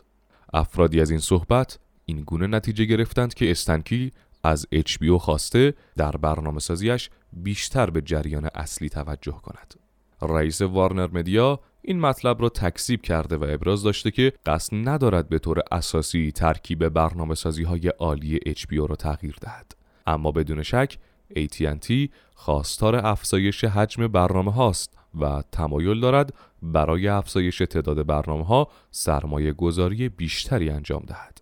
افرادی 0.53 1.01
از 1.01 1.09
این 1.09 1.19
صحبت 1.19 1.79
این 2.05 2.21
گونه 2.21 2.47
نتیجه 2.47 2.85
گرفتند 2.85 3.33
که 3.33 3.51
استنکی 3.51 4.11
از 4.43 4.67
HBO 4.75 5.17
خواسته 5.17 5.73
در 5.97 6.11
برنامه 6.11 6.59
سازیش 6.59 7.09
بیشتر 7.33 7.89
به 7.89 8.01
جریان 8.01 8.49
اصلی 8.55 8.89
توجه 8.89 9.41
کند. 9.43 9.73
رئیس 10.21 10.61
وارنر 10.61 11.07
مدیا 11.13 11.59
این 11.85 11.99
مطلب 11.99 12.41
را 12.41 12.49
تکذیب 12.49 13.01
کرده 13.01 13.37
و 13.37 13.45
ابراز 13.49 13.83
داشته 13.83 14.11
که 14.11 14.33
قصد 14.45 14.69
ندارد 14.73 15.29
به 15.29 15.39
طور 15.39 15.59
اساسی 15.71 16.31
ترکیب 16.31 16.89
برنامه 16.89 17.35
سازی 17.35 17.63
های 17.63 17.87
عالی 17.87 18.39
HBO 18.39 18.89
را 18.89 18.95
تغییر 18.95 19.35
دهد. 19.41 19.75
اما 20.07 20.31
بدون 20.31 20.63
شک 20.63 20.97
AT&T 21.35 22.09
خواستار 22.35 22.95
افزایش 22.95 23.63
حجم 23.63 24.07
برنامه 24.07 24.53
هاست 24.53 24.97
و 25.19 25.43
تمایل 25.51 25.99
دارد 25.99 26.33
برای 26.61 27.07
افزایش 27.07 27.57
تعداد 27.57 28.05
برنامه 28.05 28.45
ها 28.45 28.67
سرمایه 28.91 29.53
گذاری 29.53 30.09
بیشتری 30.09 30.69
انجام 30.69 31.03
دهد. 31.07 31.41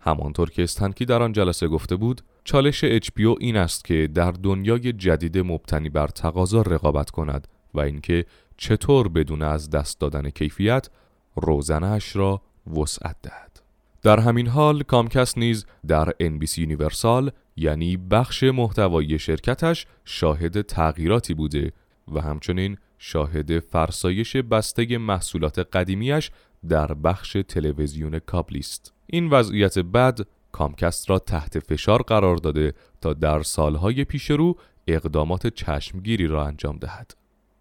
همانطور 0.00 0.50
که 0.50 0.62
استنکی 0.62 1.04
در 1.04 1.22
آن 1.22 1.32
جلسه 1.32 1.68
گفته 1.68 1.96
بود 1.96 2.22
چالش 2.44 2.84
HBO 2.84 3.36
این 3.40 3.56
است 3.56 3.84
که 3.84 4.08
در 4.14 4.30
دنیای 4.30 4.92
جدید 4.92 5.38
مبتنی 5.38 5.88
بر 5.88 6.08
تقاضا 6.08 6.62
رقابت 6.62 7.10
کند 7.10 7.48
و 7.74 7.80
اینکه 7.80 8.24
چطور 8.56 9.08
بدون 9.08 9.42
از 9.42 9.70
دست 9.70 10.00
دادن 10.00 10.30
کیفیت 10.30 10.88
روزنش 11.36 12.16
را 12.16 12.42
وسعت 12.76 13.16
دهد. 13.22 13.62
در 14.02 14.20
همین 14.20 14.46
حال 14.46 14.82
کامکست 14.82 15.38
نیز 15.38 15.66
در 15.86 16.10
NBC 16.10 16.58
یونیورسال 16.58 17.30
یعنی 17.56 17.96
بخش 17.96 18.42
محتوایی 18.42 19.18
شرکتش 19.18 19.86
شاهد 20.04 20.62
تغییراتی 20.62 21.34
بوده 21.34 21.72
و 22.12 22.20
همچنین 22.20 22.76
شاهد 22.98 23.58
فرسایش 23.58 24.36
بسته 24.36 24.98
محصولات 24.98 25.58
قدیمیش 25.58 26.30
در 26.68 26.94
بخش 26.94 27.36
تلویزیون 27.48 28.18
کابلی 28.18 28.58
است 28.58 28.92
این 29.06 29.30
وضعیت 29.30 29.78
بد 29.78 30.18
کامکست 30.52 31.10
را 31.10 31.18
تحت 31.18 31.58
فشار 31.58 32.02
قرار 32.02 32.36
داده 32.36 32.74
تا 33.00 33.12
در 33.12 33.42
سالهای 33.42 34.04
پیش 34.04 34.30
رو 34.30 34.56
اقدامات 34.86 35.46
چشمگیری 35.46 36.26
را 36.26 36.46
انجام 36.46 36.76
دهد. 36.76 37.14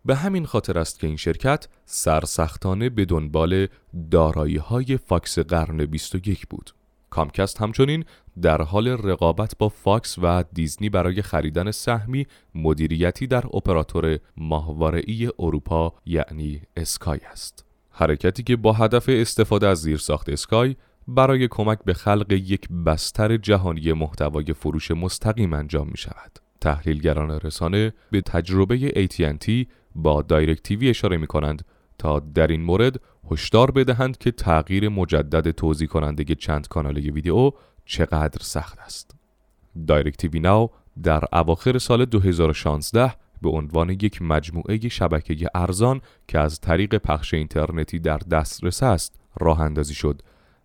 به 0.06 0.16
همین 0.16 0.46
خاطر 0.46 0.80
است 0.80 1.00
که 1.00 1.08
این 1.08 1.16
شرکت 1.16 1.68
سرسختانه 1.86 2.90
به 2.90 3.06
دنبال 3.06 3.68
دارایی 4.12 4.58
های 4.58 4.98
فاکس 4.98 5.40
قرن 5.40 5.86
21 5.86 6.48
بود. 6.48 6.72
کامکست 7.10 7.62
همچنین 7.62 8.06
در 8.42 8.62
حال 8.62 8.88
رقابت 8.88 9.58
با 9.58 9.70
فاکس 9.70 10.20
و 10.22 10.44
دیزنی 10.54 10.90
برای 10.90 11.22
خریدن 11.22 11.72
سهمی 11.72 12.28
مدیریتی 12.56 13.28
در 13.28 13.46
اپراتور 13.54 14.20
ماهواره‌ای 14.38 15.32
اروپا 15.40 15.94
یعنی 16.06 16.62
اسکای 16.78 17.20
است. 17.32 17.66
حرکتی 17.92 18.44
که 18.44 18.56
با 18.56 18.74
هدف 18.74 19.10
استفاده 19.10 19.68
از 19.68 19.82
زیرساخت 19.82 20.30
اسکای 20.30 20.76
برای 21.08 21.48
کمک 21.48 21.80
به 21.86 21.94
خلق 21.94 22.32
یک 22.32 22.70
بستر 22.86 23.38
جهانی 23.38 23.94
محتوای 23.94 24.54
فروش 24.54 24.92
مستقیم 24.92 25.54
انجام 25.54 25.88
می 25.88 25.98
شود. 25.98 26.40
تحلیلگران 26.62 27.32
رسانه 27.32 27.94
به 28.12 28.22
تجربه 28.22 28.90
AT&T 28.90 29.66
با 29.96 30.22
دایرکت 30.22 30.64
تیوی 30.64 30.90
اشاره 30.90 31.18
می 31.18 31.28
کنند 31.28 31.66
تا 31.98 32.20
در 32.20 32.48
این 32.48 32.62
مورد 32.62 33.00
هشدار 33.32 33.72
بدهند 33.72 34.18
که 34.18 34.32
تغییر 34.32 34.90
مجدد 34.90 35.52
توزیع 35.52 35.88
کننده 35.88 36.36
چند 36.36 36.68
کانال 36.68 36.98
ویدیو 36.98 37.52
چقدر 37.86 38.40
سخت 38.42 38.80
است. 38.80 39.16
DirecTV 39.88 40.40
Now 40.40 40.70
در 41.04 41.24
اواخر 41.34 41.78
سال 41.78 42.06
2016 42.06 43.14
به 43.42 43.50
عنوان 43.50 43.90
یک 43.90 44.22
مجموعه 44.22 44.90
شبکه 44.90 45.48
ارزان 45.56 46.02
که 46.28 46.40
از 46.40 46.62
طریق 46.62 46.98
پخش 46.98 47.34
اینترنتی 47.34 48.00
در 48.00 48.18
دسترس 48.18 48.84
است 48.84 49.20
راه 49.40 49.62
اندازی 49.62 49.94
شد 49.94 50.22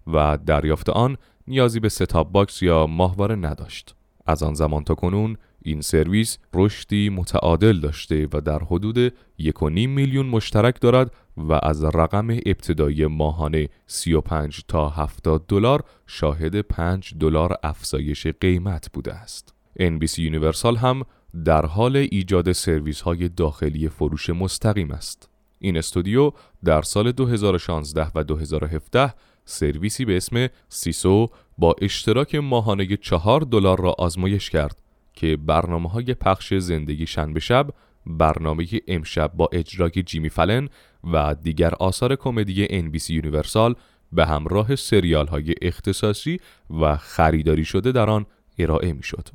و 0.07 0.39
دریافت 0.47 0.89
آن 0.89 1.17
نیازی 1.47 1.81
به 1.81 1.89
set-top 1.89 2.33
box 2.33 2.63
یا 2.63 2.87
ماهواره 2.87 3.35
نداشت. 3.35 3.95
از 4.27 4.43
آن 4.43 4.55
زمان 4.55 4.85
تا 4.85 4.95
کنون 4.95 5.37
این 5.63 5.81
سرویس 5.81 6.39
رشدی 6.55 7.09
متعادل 7.09 7.81
داشته 7.81 8.29
و 8.33 8.41
در 8.41 8.59
حدود 8.59 9.09
1.5 9.09 9.63
میلیون 9.63 10.27
مشترک 10.27 10.81
دارد 10.81 11.13
و 11.37 11.61
از 11.63 11.85
رقم 11.85 12.31
ابتدایی 12.31 13.07
ماهانه 13.07 13.69
35 13.87 14.65
تا 14.69 14.89
70 14.89 15.45
دلار 15.49 15.85
شاهد 16.07 16.61
5 16.61 17.15
دلار 17.21 17.57
افزایش 17.63 18.27
قیمت 18.27 18.93
بوده 18.93 19.15
است. 19.15 19.55
NBC 19.81 20.19
یونیورسال 20.19 20.77
هم 20.77 21.03
در 21.45 21.67
حال 21.67 21.97
ایجاد 21.97 22.53
سرویس 22.53 23.01
های 23.01 23.29
داخلی 23.29 23.89
فروش 23.89 24.31
مستقیم 24.31 24.91
است. 24.91 25.29
این 25.59 25.77
استودیو 25.77 26.33
در 26.65 26.83
سال 26.83 27.13
2016 27.13 28.07
و 28.15 28.25
2017 28.25 29.15
سرویسی 29.45 30.05
به 30.05 30.17
اسم 30.17 30.49
Seeso 30.69 31.29
با 31.59 31.75
اشتراک 31.81 32.35
ماهانه 32.35 32.97
4 32.97 33.41
دلار 33.41 33.81
را 33.81 33.95
آزمایش 33.99 34.51
کرد 34.51 34.83
که 35.21 35.37
برنامه 35.37 35.89
های 35.89 36.15
پخش 36.15 36.55
زندگی 36.55 37.07
شنبه 37.07 37.41
شب، 37.41 37.71
برنامه 38.07 38.67
امشب 38.89 39.33
با 39.35 39.49
اجرای 39.53 40.03
جیمی 40.07 40.29
فلن 40.29 40.69
و 41.13 41.35
دیگر 41.43 41.75
آثار 41.75 42.17
کمدی 42.17 42.67
NBC 42.67 43.11
یونیورسال 43.11 43.75
به 44.13 44.27
همراه 44.27 44.77
سریال 44.77 45.27
های 45.27 45.55
اختصاصی 45.63 46.41
و 46.81 46.97
خریداری 46.97 47.65
شده 47.65 47.93
در 47.93 48.11
آن 48.11 48.27
ارائه 48.59 48.93
می 48.93 49.03
شد. 49.03 49.29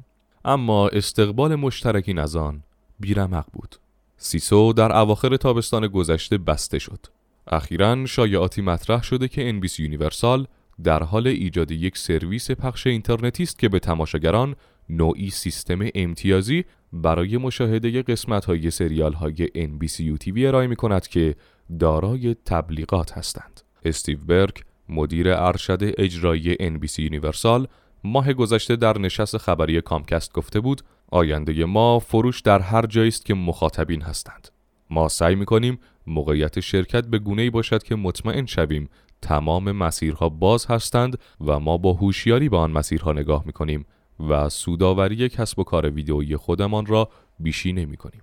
اما 0.46 0.88
استقبال 0.88 1.56
مشترکین 1.56 2.20
از 2.20 2.36
آن 2.36 2.64
بیرمق 3.00 3.46
بود. 3.54 3.76
سیسو 4.18 4.74
در 4.74 4.98
اواخر 4.98 5.38
تابستان 5.38 5.88
گذشته 5.88 6.38
بسته 6.38 6.80
شد. 6.80 7.00
اخیرا 7.48 8.06
شایعاتی 8.06 8.62
مطرح 8.62 9.04
شده 9.04 9.28
که 9.28 9.60
NBC 9.60 9.80
یونیورسال 9.80 10.48
در 10.84 11.04
حال 11.04 11.28
ایجاد 11.28 11.72
یک 11.72 11.98
سرویس 11.98 12.52
پخش 12.52 12.88
اینترنتی 12.88 13.44
است 13.44 13.60
که 13.60 13.70
به 13.70 13.80
تماشاگران 13.80 14.56
نوعی 14.90 15.30
سیستم 15.30 15.80
امتیازی 15.96 16.66
برای 16.94 17.38
مشاهده 17.38 18.02
قسمت 18.02 18.46
های 18.46 18.72
سریال 18.72 19.14
های 19.14 19.48
NBCU 19.48 20.18
TV 20.18 20.38
ارائه 20.38 20.68
می 20.68 20.76
کند 20.76 21.08
که 21.08 21.36
دارای 21.80 22.36
تبلیغات 22.46 23.18
هستند. 23.18 23.62
استیو 23.86 24.20
برک 24.20 24.62
مدیر 24.90 25.30
ارشد 25.30 25.80
اجرایی 25.98 26.56
NBC 26.56 27.00
یونیورسال 27.00 27.68
ماه 28.04 28.34
گذشته 28.34 28.76
در 28.76 28.98
نشست 28.98 29.38
خبری 29.38 29.82
کامکست 29.82 30.34
گفته 30.34 30.60
بود 30.60 30.82
آینده 31.12 31.66
ما 31.66 32.00
فروش 32.00 32.42
در 32.42 32.60
هر 32.60 32.86
جایی 32.86 33.08
است 33.08 33.26
که 33.26 33.34
مخاطبین 33.34 34.02
هستند. 34.02 34.50
ما 34.90 35.08
سعی 35.08 35.36
می 35.36 35.46
کنیم 35.46 35.80
موقعیت 36.08 36.60
شرکت 36.60 37.08
به 37.08 37.20
گونه 37.20 37.42
ای 37.42 37.50
باشد 37.50 37.84
که 37.84 37.96
مطمئن 37.96 38.46
شویم 38.46 38.90
تمام 39.22 39.72
مسیرها 39.72 40.30
باز 40.30 40.66
هستند 40.66 41.18
و 41.46 41.60
ما 41.60 41.78
با 41.78 41.94
هوشیاری 41.94 42.50
به 42.50 42.58
آن 42.58 42.72
مسیرها 42.72 43.14
نگاه 43.14 43.44
می 43.46 43.54
کنیم 43.54 43.86
و 44.20 44.50
سوداوری 44.50 45.30
کسب 45.30 45.60
و 45.60 45.64
کار 45.64 45.90
ویدئویی 45.90 46.38
خودمان 46.38 46.86
را 46.86 47.10
بیشی 47.40 47.74
نمی 47.74 47.98
کنیم. 47.98 48.22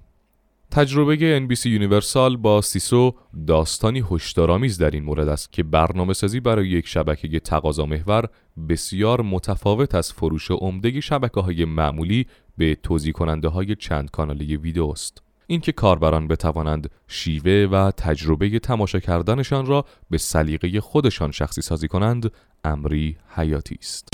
تجربه 0.70 1.46
NBC 1.46 1.66
یونیورسال 1.66 2.36
با 2.36 2.60
سیسو 2.60 3.14
داستانی 3.46 4.04
هشدارآمیز 4.10 4.78
در 4.78 4.90
این 4.90 5.04
مورد 5.04 5.28
است 5.28 5.52
که 5.52 5.62
برنامه 5.62 6.12
سازی 6.12 6.40
برای 6.40 6.68
یک 6.68 6.86
شبکه 6.86 7.40
تقاضا 7.40 7.86
محور 7.86 8.28
بسیار 8.68 9.22
متفاوت 9.22 9.94
از 9.94 10.12
فروش 10.12 10.50
عمده 10.50 11.00
شبکه 11.00 11.40
های 11.40 11.64
معمولی 11.64 12.26
به 12.58 12.74
توضیح 12.82 13.12
کننده 13.12 13.48
های 13.48 13.74
چند 13.74 14.10
کانالی 14.10 14.56
ویدئو 14.56 14.86
است. 14.86 15.22
اینکه 15.46 15.72
کاربران 15.72 16.28
بتوانند 16.28 16.90
شیوه 17.08 17.68
و 17.72 17.90
تجربه 17.90 18.58
تماشا 18.58 18.98
کردنشان 18.98 19.66
را 19.66 19.84
به 20.10 20.18
سلیقه 20.18 20.80
خودشان 20.80 21.30
شخصی 21.30 21.62
سازی 21.62 21.88
کنند 21.88 22.32
امری 22.64 23.16
حیاتی 23.28 23.76
است. 23.80 24.11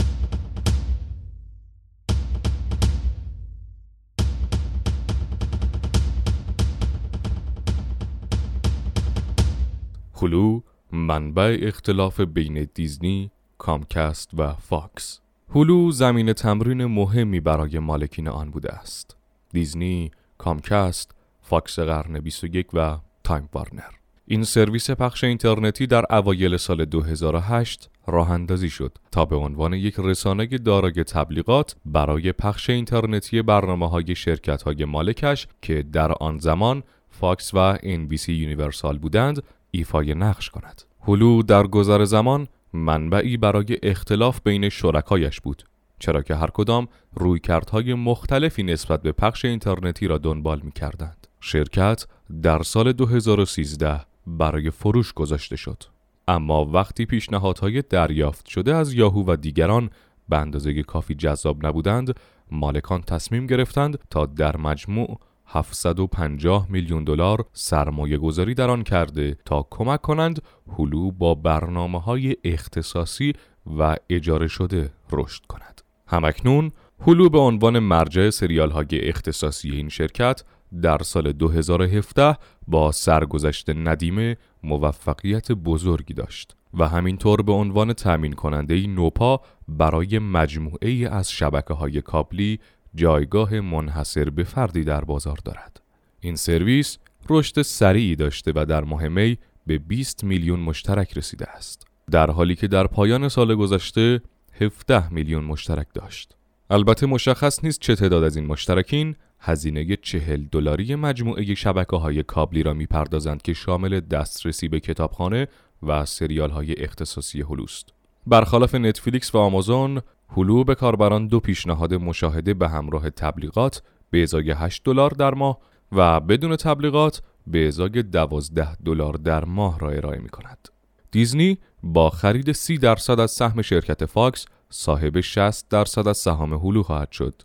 هلو 10.22 10.60
منبع 10.92 11.58
اختلاف 11.62 12.20
بین 12.20 12.68
دیزنی، 12.74 13.30
کامکست 13.58 14.30
و 14.38 14.52
فاکس 14.52 15.20
هلو 15.54 15.90
زمین 15.90 16.32
تمرین 16.32 16.84
مهمی 16.84 17.40
برای 17.40 17.78
مالکین 17.78 18.28
آن 18.28 18.50
بوده 18.50 18.72
است. 18.72 19.16
دیزنی، 19.52 20.10
کامکست، 20.38 21.14
فاکس 21.42 21.78
قرن 21.78 22.20
21 22.20 22.66
و 22.74 22.98
تایم 23.24 23.48
وارنر. 23.52 23.90
این 24.26 24.44
سرویس 24.44 24.90
پخش 24.90 25.24
اینترنتی 25.24 25.86
در 25.86 26.14
اوایل 26.14 26.56
سال 26.56 26.84
2008 26.84 27.90
راه 28.06 28.30
اندازی 28.30 28.70
شد 28.70 28.98
تا 29.10 29.24
به 29.24 29.36
عنوان 29.36 29.72
یک 29.72 29.94
رسانه 29.98 30.46
دارای 30.46 31.04
تبلیغات 31.04 31.76
برای 31.84 32.32
پخش 32.32 32.70
اینترنتی 32.70 33.42
برنامه 33.42 33.88
های 33.88 34.14
شرکت 34.14 34.62
های 34.62 34.84
مالکش 34.84 35.46
که 35.62 35.82
در 35.92 36.12
آن 36.12 36.38
زمان 36.38 36.82
فاکس 37.10 37.54
و 37.54 37.76
NBC 37.76 38.28
یونیورسال 38.28 38.98
بودند 38.98 39.42
ایفای 39.70 40.14
نقش 40.14 40.50
کند. 40.50 40.82
هلو 41.00 41.42
در 41.42 41.66
گذر 41.66 42.04
زمان 42.04 42.48
منبعی 42.72 43.36
برای 43.36 43.78
اختلاف 43.82 44.40
بین 44.44 44.68
شرکایش 44.68 45.40
بود 45.40 45.62
چرا 45.98 46.22
که 46.22 46.34
هر 46.34 46.50
کدام 46.50 46.88
رویکردهای 47.14 47.94
مختلفی 47.94 48.62
نسبت 48.62 49.02
به 49.02 49.12
پخش 49.12 49.44
اینترنتی 49.44 50.06
را 50.06 50.18
دنبال 50.18 50.60
می 50.60 50.72
کردند. 50.72 51.26
شرکت 51.40 52.06
در 52.42 52.62
سال 52.62 52.92
2013 52.92 54.00
برای 54.26 54.70
فروش 54.70 55.12
گذاشته 55.12 55.56
شد. 55.56 55.82
اما 56.28 56.64
وقتی 56.64 57.06
پیشنهادهای 57.06 57.82
دریافت 57.82 58.46
شده 58.46 58.74
از 58.74 58.92
یاهو 58.92 59.24
و 59.32 59.36
دیگران 59.36 59.90
به 60.28 60.38
اندازه 60.38 60.82
کافی 60.82 61.14
جذاب 61.14 61.66
نبودند، 61.66 62.14
مالکان 62.50 63.02
تصمیم 63.02 63.46
گرفتند 63.46 63.98
تا 64.10 64.26
در 64.26 64.56
مجموع 64.56 65.20
750 65.48 66.66
میلیون 66.70 67.04
دلار 67.04 67.44
سرمایه 67.52 68.18
گذاری 68.18 68.54
در 68.54 68.70
آن 68.70 68.82
کرده 68.82 69.36
تا 69.44 69.66
کمک 69.70 70.00
کنند 70.00 70.42
هلو 70.78 71.10
با 71.10 71.34
برنامه 71.34 72.00
های 72.00 72.36
اختصاصی 72.44 73.32
و 73.78 73.96
اجاره 74.10 74.48
شده 74.48 74.90
رشد 75.12 75.46
کند. 75.46 75.82
همکنون 76.06 76.70
هلو 77.06 77.28
به 77.28 77.38
عنوان 77.38 77.78
مرجع 77.78 78.30
سریال 78.30 78.70
های 78.70 79.08
اختصاصی 79.08 79.70
این 79.70 79.88
شرکت 79.88 80.42
در 80.82 80.98
سال 80.98 81.32
2017 81.32 82.36
با 82.68 82.92
سرگذشت 82.92 83.70
ندیمه 83.70 84.36
موفقیت 84.62 85.52
بزرگی 85.52 86.14
داشت 86.14 86.56
و 86.74 86.88
همینطور 86.88 87.42
به 87.42 87.52
عنوان 87.52 87.92
تأمین 87.92 88.32
کننده 88.32 88.86
نوپا 88.86 89.40
برای 89.68 90.18
مجموعه 90.18 91.08
از 91.10 91.30
شبکه 91.30 91.74
های 91.74 92.02
کابلی 92.02 92.60
جایگاه 92.94 93.60
منحصر 93.60 94.30
به 94.30 94.44
فردی 94.44 94.84
در 94.84 95.04
بازار 95.04 95.38
دارد. 95.44 95.80
این 96.20 96.36
سرویس 96.36 96.98
رشد 97.30 97.62
سریعی 97.62 98.16
داشته 98.16 98.52
و 98.54 98.64
در 98.68 98.84
ماه 98.84 99.08
می 99.08 99.38
به 99.66 99.78
20 99.78 100.24
میلیون 100.24 100.60
مشترک 100.60 101.18
رسیده 101.18 101.46
است. 101.50 101.86
در 102.10 102.30
حالی 102.30 102.54
که 102.54 102.68
در 102.68 102.86
پایان 102.86 103.28
سال 103.28 103.54
گذشته 103.54 104.22
17 104.60 105.12
میلیون 105.12 105.44
مشترک 105.44 105.86
داشت. 105.94 106.36
البته 106.70 107.06
مشخص 107.06 107.64
نیست 107.64 107.80
چه 107.80 107.96
تعداد 107.96 108.24
از 108.24 108.36
این 108.36 108.46
مشترکین 108.46 109.16
هزینه 109.40 109.96
چهل 109.96 110.44
دلاری 110.52 110.94
مجموعه 110.94 111.54
شبکه 111.54 111.96
های 111.96 112.22
کابلی 112.22 112.62
را 112.62 112.74
می‌پردازند 112.74 113.42
که 113.42 113.52
شامل 113.52 114.00
دسترسی 114.00 114.68
به 114.68 114.80
کتابخانه 114.80 115.48
و 115.82 116.04
سریال 116.04 116.50
های 116.50 116.72
اختصاصی 116.72 117.42
هلوست. 117.42 117.88
برخلاف 118.26 118.74
نتفلیکس 118.74 119.34
و 119.34 119.38
آمازون، 119.38 120.00
هلو 120.36 120.64
به 120.64 120.74
کاربران 120.74 121.26
دو 121.26 121.40
پیشنهاد 121.40 121.94
مشاهده 121.94 122.54
به 122.54 122.68
همراه 122.68 123.10
تبلیغات 123.10 123.82
به 124.10 124.22
ازای 124.22 124.50
8 124.50 124.84
دلار 124.84 125.10
در 125.10 125.34
ماه 125.34 125.58
و 125.92 126.20
بدون 126.20 126.56
تبلیغات 126.56 127.22
به 127.46 127.68
ازای 127.68 128.02
12 128.02 128.74
دلار 128.74 129.14
در 129.14 129.44
ماه 129.44 129.78
را 129.78 129.90
ارائه 129.90 130.18
می 130.18 130.28
کند. 130.28 130.68
دیزنی 131.10 131.58
با 131.82 132.10
خرید 132.10 132.52
30 132.52 132.78
درصد 132.78 133.20
از 133.20 133.30
سهم 133.30 133.62
شرکت 133.62 134.04
فاکس 134.04 134.46
صاحب 134.70 135.20
60 135.20 135.68
درصد 135.68 136.08
از 136.08 136.18
سهام 136.18 136.54
هلو 136.54 136.82
خواهد 136.82 137.12
شد. 137.12 137.42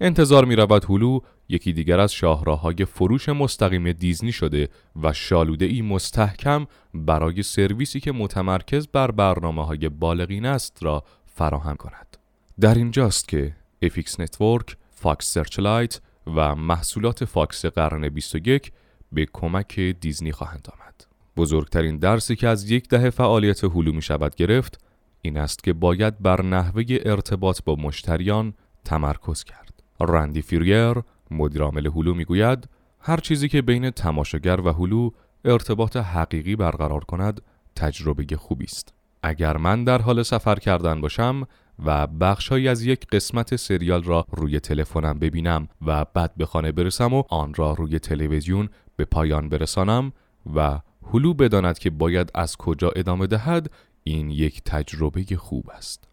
انتظار 0.00 0.44
می 0.44 0.56
رود 0.56 0.84
هلو 0.84 1.20
یکی 1.48 1.72
دیگر 1.72 2.00
از 2.00 2.12
شاهراه‌های 2.12 2.84
فروش 2.84 3.28
مستقیم 3.28 3.92
دیزنی 3.92 4.32
شده 4.32 4.68
و 5.02 5.12
شالوده 5.12 5.64
ای 5.64 5.82
مستحکم 5.82 6.66
برای 6.94 7.42
سرویسی 7.42 8.00
که 8.00 8.12
متمرکز 8.12 8.86
بر 8.86 9.10
برنامه 9.10 9.66
های 9.66 9.88
بالغین 9.88 10.46
است 10.46 10.82
را 10.82 11.04
فراهم 11.26 11.76
کند. 11.76 12.23
در 12.60 12.74
اینجاست 12.74 13.28
که 13.28 13.56
FX 13.82 14.20
Network، 14.20 14.76
فاکس 14.90 15.32
سرچلایت 15.32 16.00
و 16.26 16.54
محصولات 16.54 17.24
فاکس 17.24 17.66
قرن 17.66 18.08
21 18.08 18.72
به 19.12 19.26
کمک 19.32 19.80
دیزنی 19.80 20.32
خواهند 20.32 20.68
آمد. 20.72 21.06
بزرگترین 21.36 21.98
درسی 21.98 22.36
که 22.36 22.48
از 22.48 22.70
یک 22.70 22.88
دهه 22.88 23.10
فعالیت 23.10 23.64
هلو 23.64 23.92
می 23.92 24.02
شود 24.02 24.34
گرفت 24.34 24.80
این 25.22 25.36
است 25.36 25.64
که 25.64 25.72
باید 25.72 26.18
بر 26.18 26.42
نحوه 26.42 26.84
ارتباط 26.88 27.60
با 27.64 27.74
مشتریان 27.74 28.54
تمرکز 28.84 29.44
کرد. 29.44 29.82
رندی 30.00 30.42
فریر 30.42 30.94
مدیرعامل 31.30 31.86
هلو 31.86 32.14
می‌گوید 32.14 32.68
هر 33.00 33.16
چیزی 33.16 33.48
که 33.48 33.62
بین 33.62 33.90
تماشاگر 33.90 34.60
و 34.60 34.72
هلو 34.72 35.10
ارتباط 35.44 35.96
حقیقی 35.96 36.56
برقرار 36.56 37.04
کند 37.04 37.40
تجربه 37.76 38.36
خوبی 38.36 38.64
است. 38.64 38.94
اگر 39.22 39.56
من 39.56 39.84
در 39.84 40.02
حال 40.02 40.22
سفر 40.22 40.54
کردن 40.54 41.00
باشم 41.00 41.46
و 41.84 42.06
بخشهایی 42.06 42.68
از 42.68 42.82
یک 42.82 43.06
قسمت 43.06 43.56
سریال 43.56 44.02
را 44.02 44.26
روی 44.30 44.60
تلفنم 44.60 45.18
ببینم 45.18 45.68
و 45.86 46.04
بعد 46.04 46.34
به 46.36 46.46
خانه 46.46 46.72
برسم 46.72 47.12
و 47.12 47.22
آن 47.28 47.54
را 47.54 47.72
روی 47.72 47.98
تلویزیون 47.98 48.68
به 48.96 49.04
پایان 49.04 49.48
برسانم 49.48 50.12
و 50.54 50.80
هلو 51.12 51.34
بداند 51.34 51.78
که 51.78 51.90
باید 51.90 52.30
از 52.34 52.56
کجا 52.56 52.90
ادامه 52.90 53.26
دهد 53.26 53.70
این 54.04 54.30
یک 54.30 54.62
تجربه 54.64 55.24
خوب 55.36 55.70
است 55.70 56.08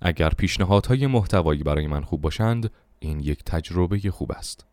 اگر 0.00 0.28
پیشنهادهای 0.28 1.06
محتوایی 1.06 1.62
برای 1.62 1.86
من 1.86 2.02
خوب 2.02 2.20
باشند 2.20 2.70
این 2.98 3.20
یک 3.20 3.44
تجربه 3.44 4.10
خوب 4.10 4.32
است 4.32 4.66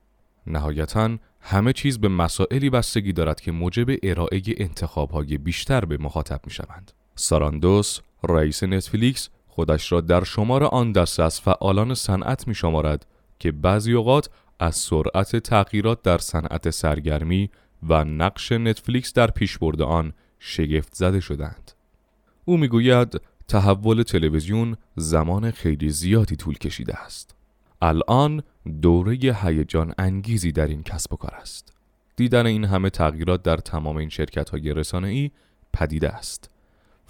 نهایتا 0.48 1.18
همه 1.42 1.74
چیز 1.74 2.00
به 2.00 2.08
مسائلی 2.08 2.70
بستگی 2.70 3.13
دارد 3.13 3.42
که 3.42 3.52
موجب 3.52 3.86
ارائه 4.04 4.42
انتخابهای 4.58 5.38
بیشتر 5.38 5.86
به 5.86 5.98
مخاطب 5.98 6.42
می 6.46 6.52
شوند. 6.52 6.92
ساراندوس 7.15 8.00
رئیس 8.24 8.63
نتفلیکس 8.63 9.30
خودش 9.60 9.91
را 9.91 10.02
در 10.02 10.24
شمار 10.24 10.63
آن 10.63 10.91
دسته 10.91 11.24
از 11.24 11.41
فعالان 11.41 11.93
صنعت 11.93 12.48
می 12.48 12.56
شمارد 12.56 13.06
که 13.39 13.52
بعضی 13.52 13.93
اوقات 13.93 14.30
از 14.60 14.76
سرعت 14.76 15.36
تغییرات 15.36 16.02
در 16.02 16.17
صنعت 16.17 16.69
سرگرمی 16.69 17.50
و 17.89 18.04
نقش 18.04 18.52
نتفلیکس 18.52 19.13
در 19.13 19.28
پیشبرد 19.28 19.82
آن 19.82 20.13
شگفت 20.39 20.95
زده 20.95 21.19
شدند. 21.19 21.72
او 22.45 22.58
می‌گوید 22.58 23.22
تحول 23.48 24.04
تلویزیون 24.04 24.78
زمان 24.95 25.52
خیلی 25.52 25.89
زیادی 25.89 26.36
طول 26.36 26.58
کشیده 26.58 26.95
است. 26.95 27.36
الان 27.82 28.43
دوره 28.82 29.13
هیجان 29.41 29.93
انگیزی 29.98 30.52
در 30.52 30.67
این 30.67 30.84
کسب 30.84 31.13
و 31.13 31.15
کار 31.15 31.36
است. 31.36 31.74
دیدن 32.15 32.45
این 32.45 32.65
همه 32.65 32.89
تغییرات 32.89 33.43
در 33.43 33.58
تمام 33.58 33.98
این 33.98 34.10
شرکت 34.10 34.50
های 34.50 34.74
رسانه 34.74 35.08
ای 35.08 35.32
پدیده 35.74 36.10
است. 36.10 36.50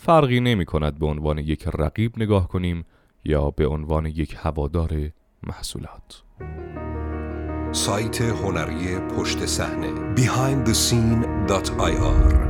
فرقی 0.01 0.39
نمی 0.39 0.65
کند 0.65 0.99
به 0.99 1.05
عنوان 1.05 1.37
یک 1.37 1.67
رقیب 1.67 2.13
نگاه 2.17 2.47
کنیم 2.47 2.85
یا 3.25 3.51
به 3.51 3.67
عنوان 3.67 4.05
یک 4.05 4.35
هوادار 4.39 5.11
محصولات. 5.43 6.23
سایت 7.71 8.21
هنری 8.21 8.99
پشت 8.99 9.45
صحنه 9.45 10.15
behindthescene.ir 10.15 12.48